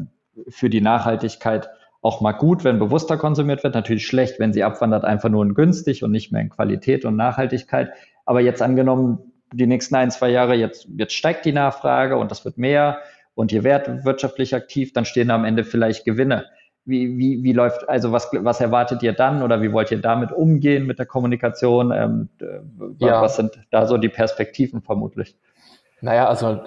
[0.47, 1.69] für die Nachhaltigkeit
[2.01, 3.75] auch mal gut, wenn bewusster konsumiert wird.
[3.75, 7.15] Natürlich schlecht, wenn sie abwandert, einfach nur in günstig und nicht mehr in Qualität und
[7.15, 7.91] Nachhaltigkeit.
[8.25, 9.19] Aber jetzt angenommen,
[9.53, 12.99] die nächsten ein, zwei Jahre, jetzt, jetzt steigt die Nachfrage und das wird mehr
[13.35, 16.45] und ihr werdet wirtschaftlich aktiv, dann stehen am Ende vielleicht Gewinne.
[16.83, 20.31] Wie, wie, wie läuft, also was, was erwartet ihr dann oder wie wollt ihr damit
[20.31, 21.91] umgehen mit der Kommunikation?
[21.91, 22.29] Ähm,
[22.97, 23.21] ja.
[23.21, 25.37] Was sind da so die Perspektiven vermutlich?
[26.01, 26.59] Naja, also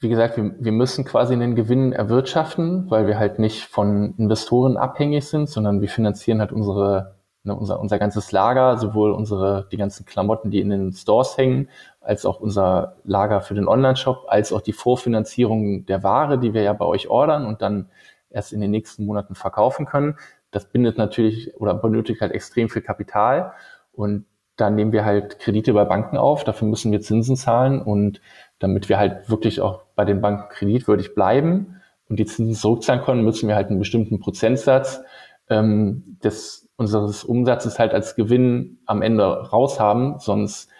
[0.00, 4.76] wie gesagt, wir, wir müssen quasi einen Gewinn erwirtschaften, weil wir halt nicht von Investoren
[4.76, 9.78] abhängig sind, sondern wir finanzieren halt unsere, ne, unser, unser ganzes Lager, sowohl unsere, die
[9.78, 11.70] ganzen Klamotten, die in den Stores hängen,
[12.02, 16.62] als auch unser Lager für den Online-Shop, als auch die Vorfinanzierung der Ware, die wir
[16.62, 17.88] ja bei euch ordern und dann
[18.28, 20.18] erst in den nächsten Monaten verkaufen können.
[20.50, 23.52] Das bindet natürlich oder benötigt halt extrem viel Kapital
[23.92, 24.26] und
[24.58, 28.20] dann nehmen wir halt Kredite bei Banken auf, dafür müssen wir Zinsen zahlen und
[28.58, 33.24] damit wir halt wirklich auch bei den Banken kreditwürdig bleiben und die Zinsen zurückzahlen können,
[33.24, 35.02] müssen wir halt einen bestimmten Prozentsatz
[35.48, 40.70] ähm, des unseres Umsatzes halt als Gewinn am Ende raushaben, sonst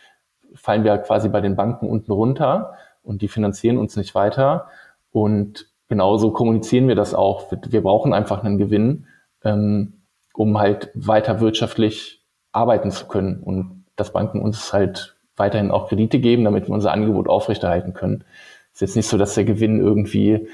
[0.54, 4.68] fallen wir quasi bei den Banken unten runter und die finanzieren uns nicht weiter.
[5.10, 7.50] Und genauso kommunizieren wir das auch.
[7.50, 9.06] Wir brauchen einfach einen Gewinn,
[9.44, 10.02] ähm,
[10.34, 16.20] um halt weiter wirtschaftlich arbeiten zu können und dass Banken uns halt weiterhin auch Kredite
[16.20, 18.24] geben, damit wir unser Angebot aufrechterhalten können.
[18.72, 20.48] Ist jetzt nicht so, dass der Gewinn irgendwie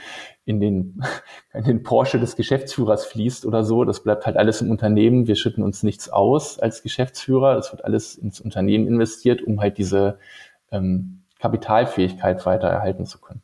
[0.45, 1.03] in den,
[1.53, 3.85] in den Porsche des Geschäftsführers fließt oder so.
[3.85, 5.27] Das bleibt halt alles im Unternehmen.
[5.27, 7.55] Wir schütten uns nichts aus als Geschäftsführer.
[7.55, 10.19] Das wird alles ins Unternehmen investiert, um halt diese
[10.71, 13.43] ähm, Kapitalfähigkeit weiter erhalten zu können.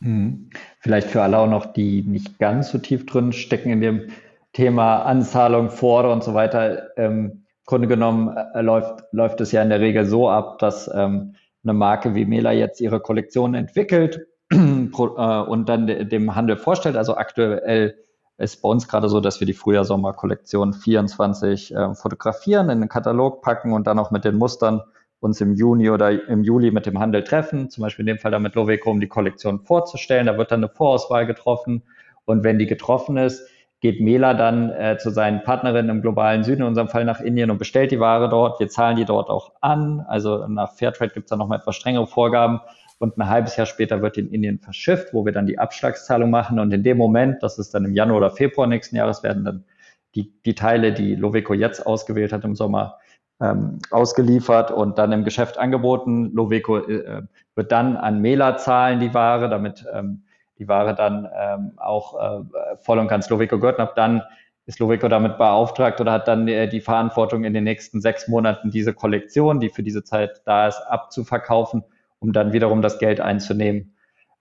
[0.00, 0.50] Hm.
[0.80, 4.08] Vielleicht für alle auch noch, die nicht ganz so tief drin stecken in dem
[4.52, 6.96] Thema Anzahlung, Vorder und so weiter.
[6.96, 11.34] Ähm, Grunde genommen äh, läuft, läuft es ja in der Regel so ab, dass ähm,
[11.64, 16.96] eine Marke wie Mela jetzt ihre Kollektion entwickelt äh, und dann de, dem Handel vorstellt.
[16.96, 17.96] Also aktuell
[18.38, 23.42] ist bei uns gerade so, dass wir die Frühjahr-Sommer-Kollektion 24 äh, fotografieren, in den Katalog
[23.42, 24.82] packen und dann auch mit den Mustern
[25.18, 28.30] uns im Juni oder im Juli mit dem Handel treffen, zum Beispiel in dem Fall
[28.30, 30.26] dann mit Loveco, um die Kollektion vorzustellen.
[30.26, 31.82] Da wird dann eine Vorauswahl getroffen
[32.26, 33.48] und wenn die getroffen ist,
[33.86, 37.52] geht Mela dann äh, zu seinen Partnerinnen im globalen Süden, in unserem Fall nach Indien,
[37.52, 38.58] und bestellt die Ware dort.
[38.58, 40.04] Wir zahlen die dort auch an.
[40.08, 42.60] Also nach Fairtrade gibt es dann nochmal etwas strengere Vorgaben.
[42.98, 46.58] Und ein halbes Jahr später wird in Indien verschifft, wo wir dann die Abschlagszahlung machen.
[46.58, 49.64] Und in dem Moment, das ist dann im Januar oder Februar nächsten Jahres, werden dann
[50.16, 52.98] die, die Teile, die Loveco jetzt ausgewählt hat im Sommer,
[53.40, 56.32] ähm, ausgeliefert und dann im Geschäft angeboten.
[56.32, 57.22] Loveco äh,
[57.54, 60.22] wird dann an Mela zahlen die Ware, damit ähm,
[60.58, 63.78] die Ware dann ähm, auch äh, voll und ganz Lovico gehört.
[63.78, 64.22] Und ab dann
[64.66, 68.70] ist Lovico damit beauftragt oder hat dann äh, die Verantwortung in den nächsten sechs Monaten
[68.70, 71.84] diese Kollektion, die für diese Zeit da ist, abzuverkaufen,
[72.18, 73.94] um dann wiederum das Geld einzunehmen,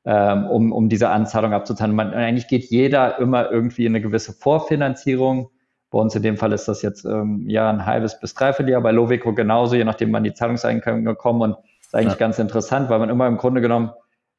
[0.04, 1.96] ähm, um, um diese Anzahlung abzuzahlen.
[1.96, 5.52] Man, eigentlich geht jeder immer irgendwie in eine gewisse Vorfinanzierung.
[5.92, 8.82] Bei uns in dem Fall ist das jetzt ähm, ja ein halbes bis dreiviertel Jahr,
[8.82, 11.42] bei Lovico genauso, je nachdem wann die Zahlungseinkommen kommen.
[11.42, 12.20] Und das ist eigentlich ja.
[12.20, 13.92] ganz interessant, weil man immer im Grunde genommen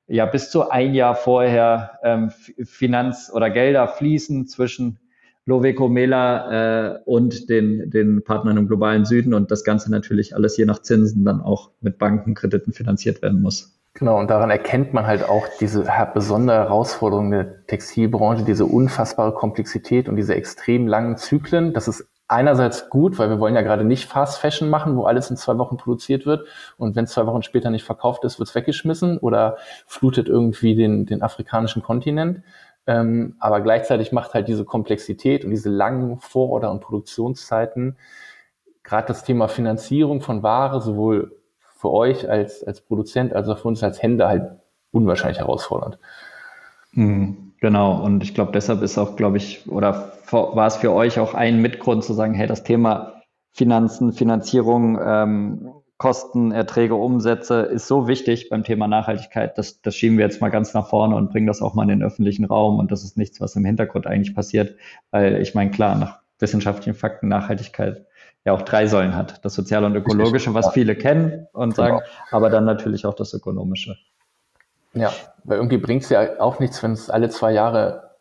[0.09, 2.31] ja bis zu ein Jahr vorher ähm,
[2.65, 4.99] Finanz- oder Gelder fließen zwischen
[5.47, 10.57] Loveco Mela äh, und den, den Partnern im globalen Süden und das Ganze natürlich alles
[10.57, 13.73] je nach Zinsen dann auch mit Bankenkrediten finanziert werden muss.
[13.95, 20.09] Genau, und daran erkennt man halt auch diese besondere Herausforderung der Textilbranche, diese unfassbare Komplexität
[20.09, 21.73] und diese extrem langen Zyklen.
[21.73, 25.31] Das ist einerseits gut, weil wir wollen ja gerade nicht Fast Fashion machen, wo alles
[25.31, 28.55] in zwei Wochen produziert wird und wenn zwei Wochen später nicht verkauft ist, wird es
[28.55, 32.43] weggeschmissen oder flutet irgendwie den, den afrikanischen Kontinent.
[32.89, 37.97] Ähm, aber gleichzeitig macht halt diese Komplexität und diese langen Vororder- und Produktionszeiten
[38.83, 41.37] gerade das Thema Finanzierung von Ware sowohl
[41.75, 44.51] für euch als, als Produzent als auch für uns als Händler halt
[44.93, 45.99] unwahrscheinlich herausfordernd.
[46.93, 47.46] Mhm.
[47.61, 51.35] Genau, und ich glaube, deshalb ist auch, glaube ich, oder war es für euch auch
[51.35, 58.07] ein Mitgrund zu sagen, hey, das Thema Finanzen, Finanzierung, ähm, Kosten, Erträge, Umsätze ist so
[58.07, 61.47] wichtig beim Thema Nachhaltigkeit, das, das schieben wir jetzt mal ganz nach vorne und bringen
[61.47, 62.79] das auch mal in den öffentlichen Raum.
[62.79, 64.77] Und das ist nichts, was im Hintergrund eigentlich passiert,
[65.11, 68.05] weil ich meine, klar, nach wissenschaftlichen Fakten Nachhaltigkeit
[68.45, 69.43] ja auch drei Säulen hat.
[69.43, 72.09] Das Soziale und Ökologische, was viele kennen und sagen, genau.
[72.31, 73.97] aber dann natürlich auch das Ökonomische.
[74.97, 75.13] Ja,
[75.45, 78.17] weil irgendwie bringt es ja auch nichts, wenn es alle zwei Jahre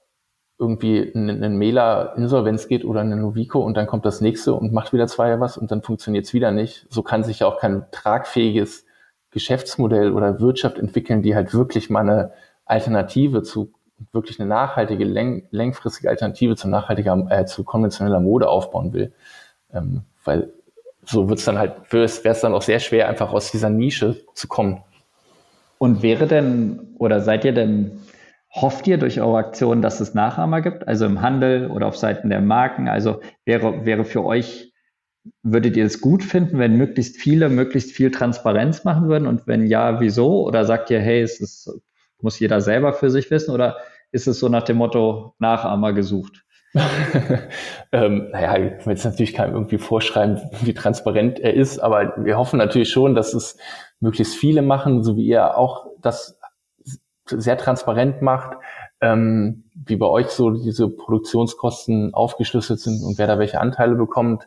[0.58, 4.72] irgendwie ein, ein Mailer Insolvenz geht oder eine Novico und dann kommt das nächste und
[4.72, 6.86] macht wieder zwei was und dann funktioniert es wieder nicht.
[6.90, 8.86] So kann sich ja auch kein tragfähiges
[9.32, 12.32] Geschäftsmodell oder Wirtschaft entwickeln, die halt wirklich mal eine
[12.66, 13.74] Alternative zu
[14.12, 19.14] wirklich eine nachhaltige, läng, längfristige Alternative zu nachhaltiger, äh, zu konventioneller Mode aufbauen will.
[19.74, 20.52] Ähm, weil
[21.06, 24.26] so wird es dann halt, wäre es dann auch sehr schwer, einfach aus dieser Nische
[24.34, 24.84] zu kommen.
[25.86, 28.00] Und wäre denn, oder seid ihr denn
[28.56, 32.30] Hofft ihr durch eure Aktion, dass es Nachahmer gibt, also im Handel oder auf Seiten
[32.30, 32.88] der Marken?
[32.88, 34.72] Also wäre, wäre für euch,
[35.44, 39.28] würdet ihr es gut finden, wenn möglichst viele möglichst viel Transparenz machen würden?
[39.28, 40.48] Und wenn ja, wieso?
[40.48, 41.70] Oder sagt ihr, hey, es ist,
[42.22, 43.52] muss jeder selber für sich wissen?
[43.54, 43.76] Oder
[44.14, 46.45] ist es so nach dem Motto Nachahmer gesucht?
[47.94, 52.38] ähm, naja, ich will jetzt natürlich keinem irgendwie vorschreiben, wie transparent er ist, aber wir
[52.38, 53.58] hoffen natürlich schon, dass es
[54.02, 56.38] möglichst viele machen, so wie ihr auch das
[57.26, 58.58] sehr transparent macht,
[59.00, 64.46] ähm, wie bei euch so diese Produktionskosten aufgeschlüsselt sind und wer da welche Anteile bekommt.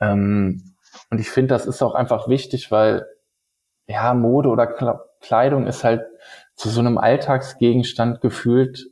[0.00, 0.74] Ähm,
[1.10, 3.06] und ich finde, das ist auch einfach wichtig, weil
[3.86, 4.66] ja, Mode oder
[5.20, 6.02] Kleidung ist halt
[6.54, 8.86] zu so einem Alltagsgegenstand gefühlt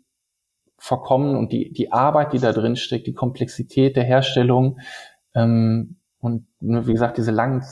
[0.84, 4.80] verkommen und die, die Arbeit, die da drin steckt, die Komplexität der Herstellung
[5.34, 7.64] ähm, und wie gesagt, diese langen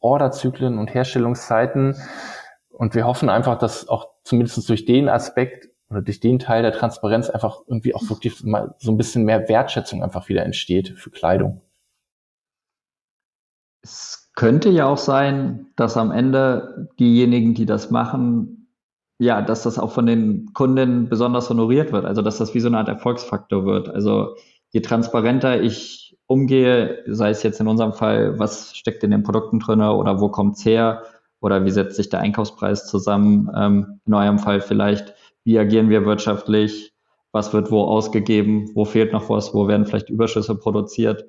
[0.00, 1.94] Orderzyklen und Herstellungszeiten.
[2.70, 6.72] Und wir hoffen einfach, dass auch zumindest durch den Aspekt oder durch den Teil der
[6.72, 11.10] Transparenz einfach irgendwie auch wirklich mal so ein bisschen mehr Wertschätzung einfach wieder entsteht für
[11.10, 11.60] Kleidung.
[13.82, 18.63] Es könnte ja auch sein, dass am Ende diejenigen, die das machen,
[19.18, 22.04] ja, dass das auch von den Kunden besonders honoriert wird.
[22.04, 23.88] Also, dass das wie so eine Art Erfolgsfaktor wird.
[23.88, 24.36] Also,
[24.70, 29.60] je transparenter ich umgehe, sei es jetzt in unserem Fall, was steckt in den Produkten
[29.60, 31.02] drin oder wo kommt's her,
[31.44, 33.50] oder wie setzt sich der Einkaufspreis zusammen?
[33.54, 36.94] Ähm, in eurem Fall vielleicht, wie agieren wir wirtschaftlich?
[37.32, 38.70] Was wird wo ausgegeben?
[38.74, 39.52] Wo fehlt noch was?
[39.52, 41.26] Wo werden vielleicht Überschüsse produziert?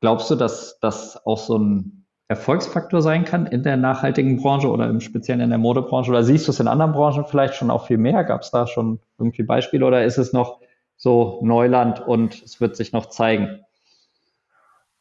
[0.00, 1.99] Glaubst du, dass das auch so ein
[2.30, 6.12] Erfolgsfaktor sein kann in der nachhaltigen Branche oder im Speziellen in der Modebranche?
[6.12, 8.22] Oder siehst du es in anderen Branchen vielleicht schon auch viel mehr?
[8.22, 10.60] Gab es da schon irgendwie Beispiele oder ist es noch
[10.96, 13.64] so Neuland und es wird sich noch zeigen?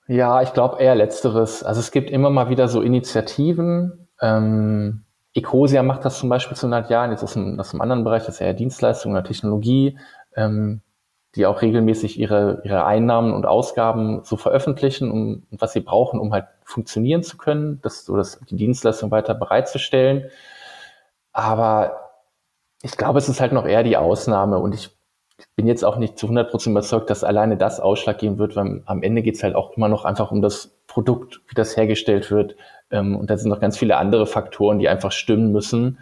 [0.08, 1.62] Ja, ich glaube eher letzteres.
[1.62, 5.04] Also es gibt immer mal wieder so Initiativen, ähm,
[5.36, 8.26] Ecosia macht das zum Beispiel zu 100 Jahren, jetzt ist ein, das im anderen Bereich,
[8.26, 10.00] das ist eher Dienstleistung oder Technologie,
[10.36, 10.82] ähm,
[11.36, 16.34] die auch regelmäßig ihre, ihre Einnahmen und Ausgaben so veröffentlichen, um, was sie brauchen, um
[16.34, 20.30] halt funktionieren zu können, das, so das, die Dienstleistung weiter bereitzustellen.
[21.32, 22.10] Aber
[22.82, 24.90] ich glaube, es ist halt noch eher die Ausnahme und ich
[25.56, 29.22] bin jetzt auch nicht zu 100% überzeugt, dass alleine das ausschlaggebend wird, weil am Ende
[29.22, 32.56] geht es halt auch immer noch einfach um das Produkt, wie das hergestellt wird,
[32.92, 36.00] ähm, und da sind noch ganz viele andere Faktoren, die einfach stimmen müssen.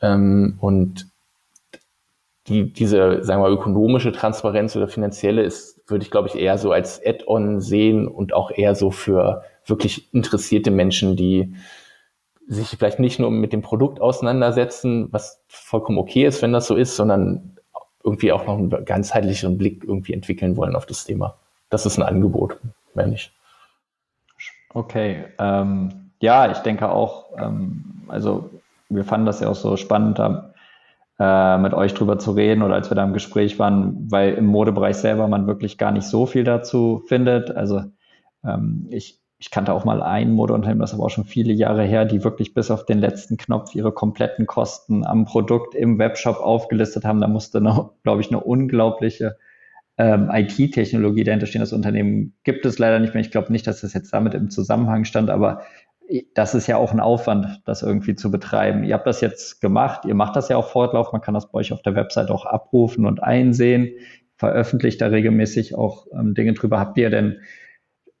[0.00, 1.08] Ähm, und
[2.48, 6.72] die, diese, sagen wir, ökonomische Transparenz oder finanzielle ist, würde ich, glaube ich, eher so
[6.72, 11.54] als Add-on sehen und auch eher so für wirklich interessierte Menschen, die
[12.46, 16.74] sich vielleicht nicht nur mit dem Produkt auseinandersetzen, was vollkommen okay ist, wenn das so
[16.74, 17.56] ist, sondern
[18.02, 21.36] irgendwie auch noch einen ganzheitlicheren Blick irgendwie entwickeln wollen auf das Thema.
[21.68, 22.58] Das ist ein Angebot,
[22.94, 23.32] mehr nicht.
[24.72, 28.50] Okay, ähm, ja, ich denke auch, ähm, also
[28.88, 30.47] wir fanden das ja auch so spannend, da,
[31.18, 34.46] äh, mit euch drüber zu reden oder als wir da im Gespräch waren, weil im
[34.46, 37.50] Modebereich selber man wirklich gar nicht so viel dazu findet.
[37.50, 37.82] Also
[38.44, 42.04] ähm, ich, ich kannte auch mal ein Modeunternehmen, das aber auch schon viele Jahre her,
[42.04, 47.04] die wirklich bis auf den letzten Knopf ihre kompletten Kosten am Produkt im Webshop aufgelistet
[47.04, 47.20] haben.
[47.20, 49.36] Da musste noch, glaube ich, eine unglaubliche
[49.96, 51.60] ähm, IT-Technologie dahinter stehen.
[51.60, 53.20] Das Unternehmen gibt es leider nicht mehr.
[53.20, 55.62] Ich glaube nicht, dass das jetzt damit im Zusammenhang stand, aber
[56.34, 58.84] das ist ja auch ein Aufwand, das irgendwie zu betreiben.
[58.84, 61.58] Ihr habt das jetzt gemacht, ihr macht das ja auch fortlaufend, man kann das bei
[61.58, 63.90] euch auf der Website auch abrufen und einsehen,
[64.36, 66.78] veröffentlicht da regelmäßig auch ähm, Dinge drüber.
[66.78, 67.40] Habt ihr denn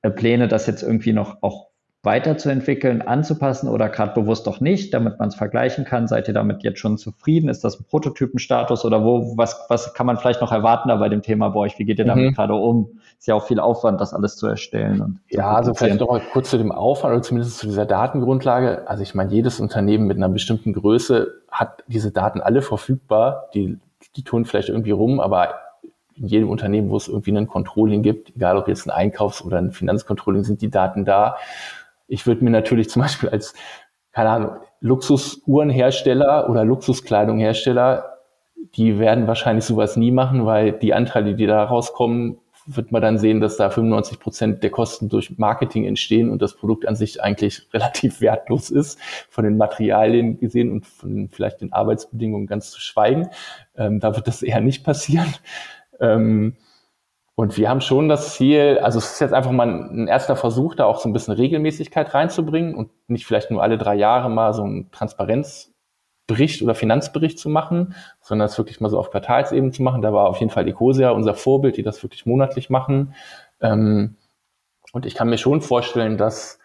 [0.02, 1.68] äh, Pläne, das jetzt irgendwie noch auch
[2.04, 6.06] weiterzuentwickeln, anzupassen oder gerade bewusst doch nicht, damit man es vergleichen kann?
[6.06, 7.48] Seid ihr damit jetzt schon zufrieden?
[7.48, 11.08] Ist das ein Prototypenstatus oder wo, was, was kann man vielleicht noch erwarten da bei
[11.08, 11.78] dem Thema bei euch?
[11.78, 12.34] Wie geht ihr damit mhm.
[12.34, 13.00] gerade um?
[13.18, 15.00] Ist ja auch viel Aufwand, das alles zu erstellen.
[15.00, 18.88] Und ja, also vielleicht noch mal kurz zu dem Aufwand oder zumindest zu dieser Datengrundlage.
[18.88, 23.48] Also ich meine, jedes Unternehmen mit einer bestimmten Größe hat diese Daten alle verfügbar.
[23.54, 23.76] Die,
[24.14, 25.54] die tun vielleicht irgendwie rum, aber
[26.14, 29.58] in jedem Unternehmen, wo es irgendwie ein Controlling gibt, egal ob jetzt ein Einkaufs- oder
[29.58, 31.36] ein Finanzcontrolling, sind die Daten da.
[32.08, 33.54] Ich würde mir natürlich zum Beispiel als,
[34.12, 38.18] keine Ahnung, Luxusuhrenhersteller oder Luxuskleidunghersteller,
[38.74, 43.18] die werden wahrscheinlich sowas nie machen, weil die Anteile, die da rauskommen, wird man dann
[43.18, 47.22] sehen, dass da 95 Prozent der Kosten durch Marketing entstehen und das Produkt an sich
[47.22, 52.80] eigentlich relativ wertlos ist, von den Materialien gesehen und von vielleicht den Arbeitsbedingungen ganz zu
[52.80, 53.28] schweigen.
[53.76, 55.34] Ähm, da wird das eher nicht passieren.
[55.98, 56.56] Ähm,
[57.38, 60.74] und wir haben schon das Ziel, also es ist jetzt einfach mal ein erster Versuch,
[60.74, 64.52] da auch so ein bisschen Regelmäßigkeit reinzubringen und nicht vielleicht nur alle drei Jahre mal
[64.54, 69.84] so einen Transparenzbericht oder Finanzbericht zu machen, sondern es wirklich mal so auf Quartalsebene zu
[69.84, 70.02] machen.
[70.02, 73.14] Da war auf jeden Fall Ecosia unser Vorbild, die das wirklich monatlich machen.
[73.60, 74.16] Ähm,
[74.92, 76.58] und ich kann mir schon vorstellen, das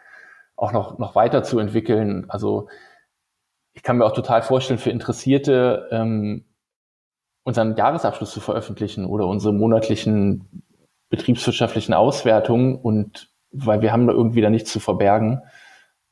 [0.55, 2.25] auch noch, noch weiter zu entwickeln.
[2.29, 2.67] Also
[3.73, 6.45] ich kann mir auch total vorstellen, für Interessierte ähm,
[7.43, 10.63] unseren Jahresabschluss zu veröffentlichen oder unsere monatlichen
[11.09, 15.41] betriebswirtschaftlichen Auswertungen und weil wir haben da irgendwie da nichts zu verbergen.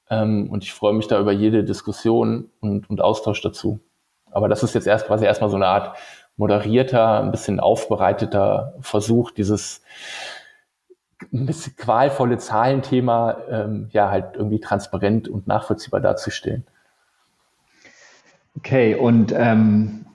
[0.10, 3.80] Ähm, und ich freue mich da über jede Diskussion und, und Austausch dazu.
[4.30, 5.98] Aber das ist jetzt erst quasi erstmal so eine Art
[6.38, 9.82] moderierter, ein bisschen aufbereiteter Versuch, dieses
[11.34, 16.66] ein bisschen qualvolle Zahlenthema ähm, ja halt irgendwie transparent und nachvollziehbar darzustellen.
[18.58, 20.06] Okay, und ähm,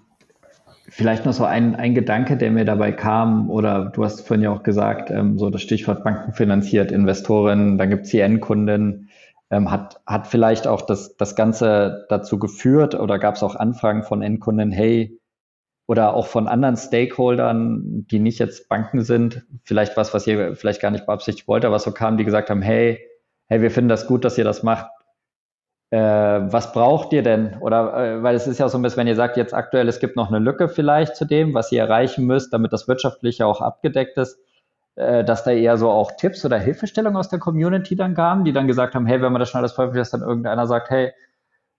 [0.96, 4.50] vielleicht noch so ein, ein Gedanke, der mir dabei kam, oder du hast vorhin ja
[4.50, 9.10] auch gesagt, ähm, so das Stichwort Banken finanziert, Investoren, dann gibt es die Endkunden.
[9.50, 14.04] Ähm, hat, hat vielleicht auch das, das Ganze dazu geführt oder gab es auch Anfragen
[14.04, 15.20] von Endkunden, hey,
[15.86, 20.80] oder auch von anderen Stakeholdern, die nicht jetzt Banken sind, vielleicht was, was ihr vielleicht
[20.80, 22.98] gar nicht beabsichtigt wollt, aber so kamen, die gesagt haben, hey,
[23.48, 24.86] hey, wir finden das gut, dass ihr das macht.
[25.90, 27.58] Äh, was braucht ihr denn?
[27.60, 30.00] Oder äh, weil es ist ja so ein bisschen, wenn ihr sagt, jetzt aktuell, es
[30.00, 33.60] gibt noch eine Lücke vielleicht zu dem, was ihr erreichen müsst, damit das wirtschaftliche auch
[33.60, 34.38] abgedeckt ist,
[34.96, 38.52] äh, dass da eher so auch Tipps oder Hilfestellungen aus der Community dann kamen, die
[38.52, 41.12] dann gesagt haben, hey, wenn man das schon alles veröffentlicht, dass dann irgendeiner sagt, hey,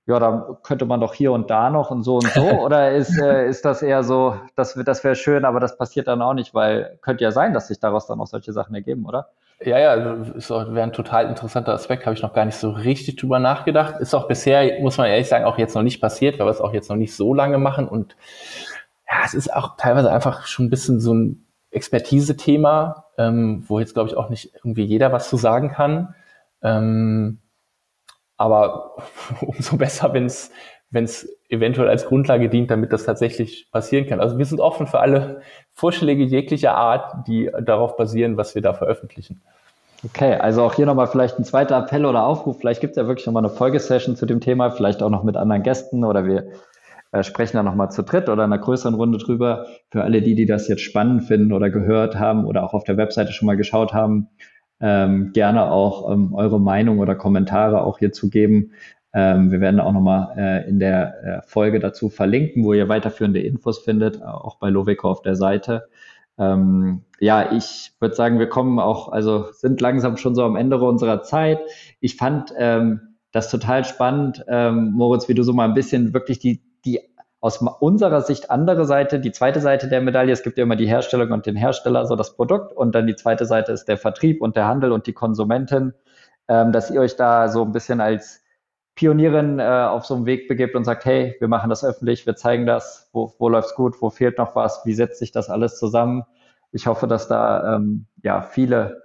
[0.08, 2.42] ja, da könnte man doch hier und da noch und so und so?
[2.64, 6.22] Oder ist, äh, ist das eher so, das, das wäre schön, aber das passiert dann
[6.22, 9.28] auch nicht, weil könnte ja sein, dass sich daraus dann auch solche Sachen ergeben, oder?
[9.60, 13.40] Ja, ja, wäre ein total interessanter Aspekt, habe ich noch gar nicht so richtig drüber
[13.40, 14.00] nachgedacht.
[14.00, 16.62] Ist auch bisher, muss man ehrlich sagen, auch jetzt noch nicht passiert, weil wir es
[16.62, 17.88] auch jetzt noch nicht so lange machen.
[17.88, 18.16] Und
[19.10, 23.96] ja, es ist auch teilweise einfach schon ein bisschen so ein Expertise-Thema, ähm, wo jetzt,
[23.96, 26.14] glaube ich, auch nicht irgendwie jeder was zu sagen kann.
[26.62, 27.40] Ähm,
[28.38, 28.96] aber
[29.42, 30.52] umso besser, wenn es
[30.90, 34.22] wenn es eventuell als Grundlage dient, damit das tatsächlich passieren kann.
[34.22, 35.42] Also wir sind offen für alle
[35.74, 39.42] Vorschläge jeglicher Art, die darauf basieren, was wir da veröffentlichen.
[40.06, 42.60] Okay, also auch hier nochmal vielleicht ein zweiter Appell oder Aufruf.
[42.60, 45.36] Vielleicht gibt es ja wirklich nochmal eine Folgesession zu dem Thema, vielleicht auch noch mit
[45.36, 46.48] anderen Gästen oder wir
[47.12, 49.66] äh, sprechen da nochmal zu dritt oder in einer größeren Runde drüber.
[49.90, 52.98] Für alle die, die das jetzt spannend finden oder gehört haben oder auch auf der
[52.98, 54.30] Webseite schon mal geschaut haben,
[54.80, 58.72] ähm, gerne auch ähm, eure Meinung oder Kommentare auch hier zu geben.
[59.14, 63.42] Ähm, wir werden auch nochmal äh, in der äh, Folge dazu verlinken, wo ihr weiterführende
[63.42, 65.88] Infos findet, auch bei Loveco auf der Seite.
[66.38, 70.78] Ähm, ja, ich würde sagen, wir kommen auch, also sind langsam schon so am Ende
[70.80, 71.60] unserer Zeit.
[72.00, 76.40] Ich fand ähm, das total spannend, ähm, Moritz, wie du so mal ein bisschen wirklich
[76.40, 77.00] die, die
[77.48, 80.86] aus unserer Sicht andere Seite, die zweite Seite der Medaille, es gibt ja immer die
[80.86, 84.42] Herstellung und den Hersteller, so das Produkt, und dann die zweite Seite ist der Vertrieb
[84.42, 85.94] und der Handel und die Konsumentin,
[86.50, 88.44] ähm, dass ihr euch da so ein bisschen als
[88.96, 92.36] Pionierin äh, auf so einem Weg begibt und sagt, hey, wir machen das öffentlich, wir
[92.36, 95.80] zeigen das, wo, wo läuft's gut, wo fehlt noch was, wie setzt sich das alles
[95.80, 96.24] zusammen.
[96.74, 99.04] Ich hoffe, dass da ähm, ja viele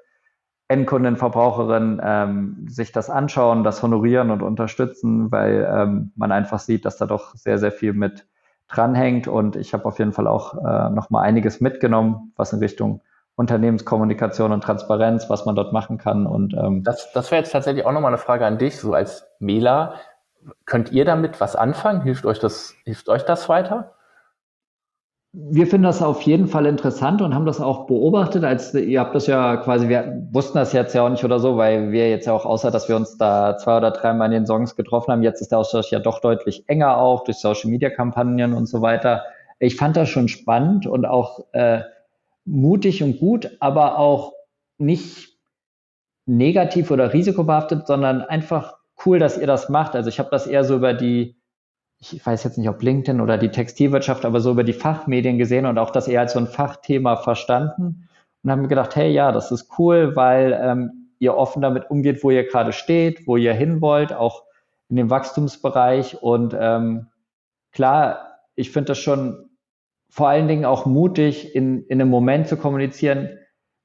[0.67, 6.85] Endkunden, Verbraucherinnen ähm, sich das anschauen, das honorieren und unterstützen, weil ähm, man einfach sieht,
[6.87, 8.27] dass da doch sehr, sehr viel mit
[8.75, 9.29] dranhängt.
[9.29, 13.01] Und ich habe auf jeden Fall auch äh, noch mal einiges mitgenommen, was in Richtung
[13.35, 16.27] Unternehmenskommunikation und Transparenz, was man dort machen kann.
[16.27, 18.93] Und ähm, das, das wäre jetzt tatsächlich auch noch mal eine Frage an dich, so
[18.93, 19.95] als Mela.
[20.67, 22.03] Könnt ihr damit was anfangen?
[22.03, 23.95] Hilft euch das, hilft euch das weiter?
[25.35, 29.14] Wir finden das auf jeden Fall interessant und haben das auch beobachtet, als ihr habt
[29.14, 32.27] das ja quasi, wir wussten das jetzt ja auch nicht oder so, weil wir jetzt
[32.27, 35.23] ja auch, außer dass wir uns da zwei oder dreimal in den Songs getroffen haben,
[35.23, 38.83] jetzt ist der Austausch ja doch deutlich enger auch durch Social Media Kampagnen und so
[38.83, 39.23] weiter.
[39.59, 41.81] Ich fand das schon spannend und auch äh,
[42.45, 44.35] mutig und gut, aber auch
[44.77, 45.38] nicht
[46.27, 48.77] negativ oder risikobehaftet, sondern einfach
[49.07, 49.94] cool, dass ihr das macht.
[49.94, 51.37] Also ich habe das eher so über die
[52.11, 55.67] ich weiß jetzt nicht, ob LinkedIn oder die Textilwirtschaft, aber so über die Fachmedien gesehen
[55.67, 58.09] und auch das eher als so ein Fachthema verstanden
[58.42, 62.25] und haben mir gedacht, hey, ja, das ist cool, weil ähm, ihr offen damit umgeht,
[62.25, 64.42] wo ihr gerade steht, wo ihr hin wollt, auch
[64.88, 66.21] in dem Wachstumsbereich.
[66.21, 67.07] Und ähm,
[67.71, 69.50] klar, ich finde das schon
[70.09, 73.38] vor allen Dingen auch mutig, in, in einem Moment zu kommunizieren,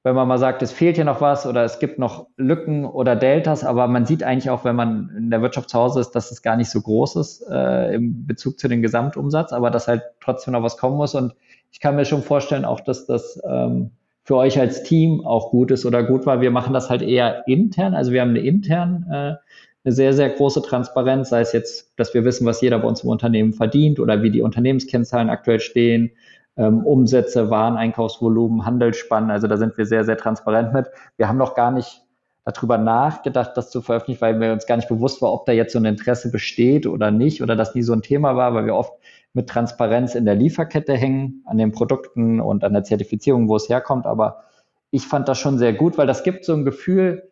[0.04, 3.16] wenn man mal sagt, es fehlt hier noch was oder es gibt noch Lücken oder
[3.16, 6.30] Deltas, aber man sieht eigentlich auch, wenn man in der Wirtschaft zu Hause ist, dass
[6.30, 10.02] es gar nicht so groß ist äh, im Bezug zu dem Gesamtumsatz, aber dass halt
[10.20, 11.14] trotzdem noch was kommen muss.
[11.14, 11.34] Und
[11.72, 13.90] ich kann mir schon vorstellen, auch dass das ähm,
[14.22, 16.40] für euch als Team auch gut ist oder gut war.
[16.40, 19.48] Wir machen das halt eher intern, also wir haben eine intern äh,
[19.84, 23.04] eine sehr, sehr große Transparenz, sei es jetzt, dass wir wissen, was jeder bei uns
[23.04, 26.10] im Unternehmen verdient oder wie die Unternehmenskennzahlen aktuell stehen,
[26.58, 29.30] ähm, Umsätze, Wareneinkaufsvolumen, Handelsspannen.
[29.30, 30.86] Also da sind wir sehr, sehr transparent mit.
[31.16, 32.02] Wir haben noch gar nicht
[32.44, 35.72] darüber nachgedacht, das zu veröffentlichen, weil mir uns gar nicht bewusst war, ob da jetzt
[35.72, 38.74] so ein Interesse besteht oder nicht oder das nie so ein Thema war, weil wir
[38.74, 38.92] oft
[39.34, 43.68] mit Transparenz in der Lieferkette hängen, an den Produkten und an der Zertifizierung, wo es
[43.68, 44.06] herkommt.
[44.06, 44.44] Aber
[44.90, 47.30] ich fand das schon sehr gut, weil das gibt so ein Gefühl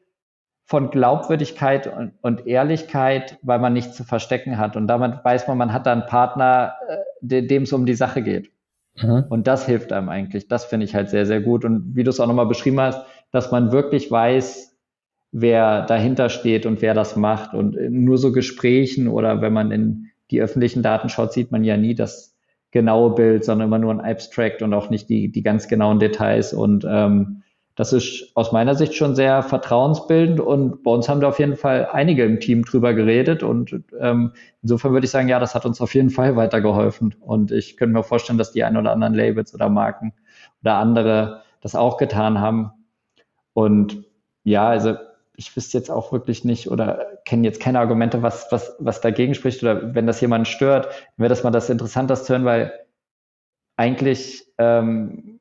[0.67, 4.77] von Glaubwürdigkeit und, und Ehrlichkeit, weil man nichts zu verstecken hat.
[4.77, 6.75] Und damit weiß man, man hat da einen Partner,
[7.23, 8.51] äh, dem es um die Sache geht.
[9.01, 9.25] Mhm.
[9.29, 10.49] Und das hilft einem eigentlich.
[10.49, 11.65] Das finde ich halt sehr, sehr gut.
[11.65, 14.77] Und wie du es auch nochmal beschrieben hast, dass man wirklich weiß,
[15.33, 17.55] wer dahinter steht und wer das macht.
[17.55, 21.77] Und nur so Gesprächen oder wenn man in die öffentlichen Daten schaut, sieht man ja
[21.77, 22.37] nie das
[22.71, 26.53] genaue Bild, sondern immer nur ein Abstract und auch nicht die, die ganz genauen Details.
[26.53, 27.43] Und ähm,
[27.77, 31.57] das ist aus meiner Sicht schon sehr vertrauensbildend und bei uns haben da auf jeden
[31.57, 35.67] Fall einige im Team drüber geredet und ähm, insofern würde ich sagen, ja, das hat
[35.67, 39.15] uns auf jeden Fall weitergeholfen und ich könnte mir vorstellen, dass die ein oder anderen
[39.15, 40.15] Labels oder Marken
[40.63, 42.73] oder andere das auch getan haben
[43.53, 44.05] und
[44.43, 44.97] ja, also
[45.37, 49.35] ich wüsste jetzt auch wirklich nicht oder kenne jetzt keine Argumente, was, was, was dagegen
[49.35, 52.73] spricht oder wenn das jemanden stört, wäre das mal das interessant, das zu hören, weil
[53.77, 55.36] eigentlich, ähm,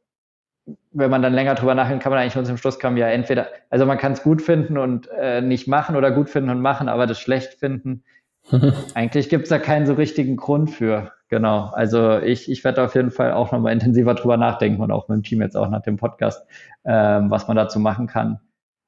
[0.91, 3.47] wenn man dann länger drüber nachdenkt, kann man eigentlich nur zum Schluss kommen, ja, entweder,
[3.69, 6.89] also man kann es gut finden und äh, nicht machen oder gut finden und machen,
[6.89, 8.03] aber das schlecht finden,
[8.93, 11.11] eigentlich gibt es da keinen so richtigen Grund für.
[11.29, 11.71] Genau.
[11.73, 15.17] Also ich, ich werde auf jeden Fall auch nochmal intensiver drüber nachdenken und auch mit
[15.17, 16.45] dem Team jetzt auch nach dem Podcast,
[16.85, 18.39] ähm, was man dazu machen kann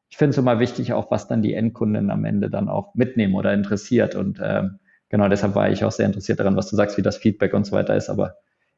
[0.09, 3.35] ich finde es immer wichtig, auch was dann die Endkunden am Ende dann auch mitnehmen
[3.35, 4.15] oder interessiert.
[4.15, 7.17] Und ähm, genau deshalb war ich auch sehr interessiert daran, was du sagst, wie das
[7.17, 8.09] Feedback und so weiter ist.
[8.09, 8.35] Aber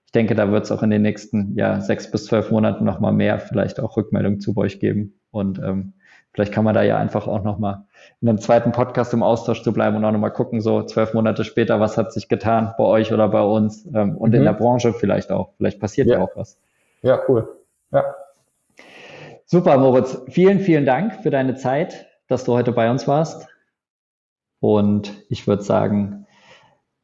[0.10, 3.14] ich denke, da wird es auch in den nächsten ja, sechs bis zwölf Monaten nochmal
[3.14, 5.20] mehr vielleicht auch Rückmeldungen zu euch geben.
[5.30, 5.94] Und ähm,
[6.34, 7.84] vielleicht kann man da ja einfach auch nochmal
[8.20, 11.44] in einem zweiten Podcast im Austausch zu bleiben und auch nochmal gucken, so zwölf Monate
[11.44, 14.38] später, was hat sich getan bei euch oder bei uns ähm, und mhm.
[14.38, 15.54] in der Branche vielleicht auch.
[15.58, 16.60] Vielleicht passiert ja, ja auch was.
[17.04, 17.48] Ja, cool.
[17.92, 18.04] Ja.
[19.46, 20.24] Super, Moritz.
[20.30, 23.48] Vielen, vielen Dank für deine Zeit, dass du heute bei uns warst.
[24.60, 26.26] Und ich würde sagen,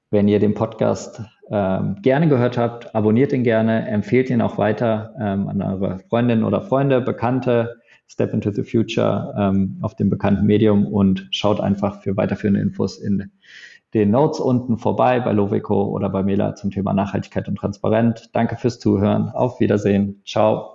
[0.10, 5.14] wenn ihr den Podcast ähm, gerne gehört habt, abonniert ihn gerne, empfehlt ihn auch weiter
[5.20, 10.46] ähm, an eure Freundinnen oder Freunde, Bekannte, Step into the Future ähm, auf dem bekannten
[10.46, 13.32] Medium und schaut einfach für weiterführende Infos in
[13.94, 18.30] den Notes unten vorbei bei Lovico oder bei Mela zum Thema Nachhaltigkeit und Transparent.
[18.34, 19.30] Danke fürs Zuhören.
[19.30, 20.22] Auf Wiedersehen.
[20.26, 20.75] Ciao.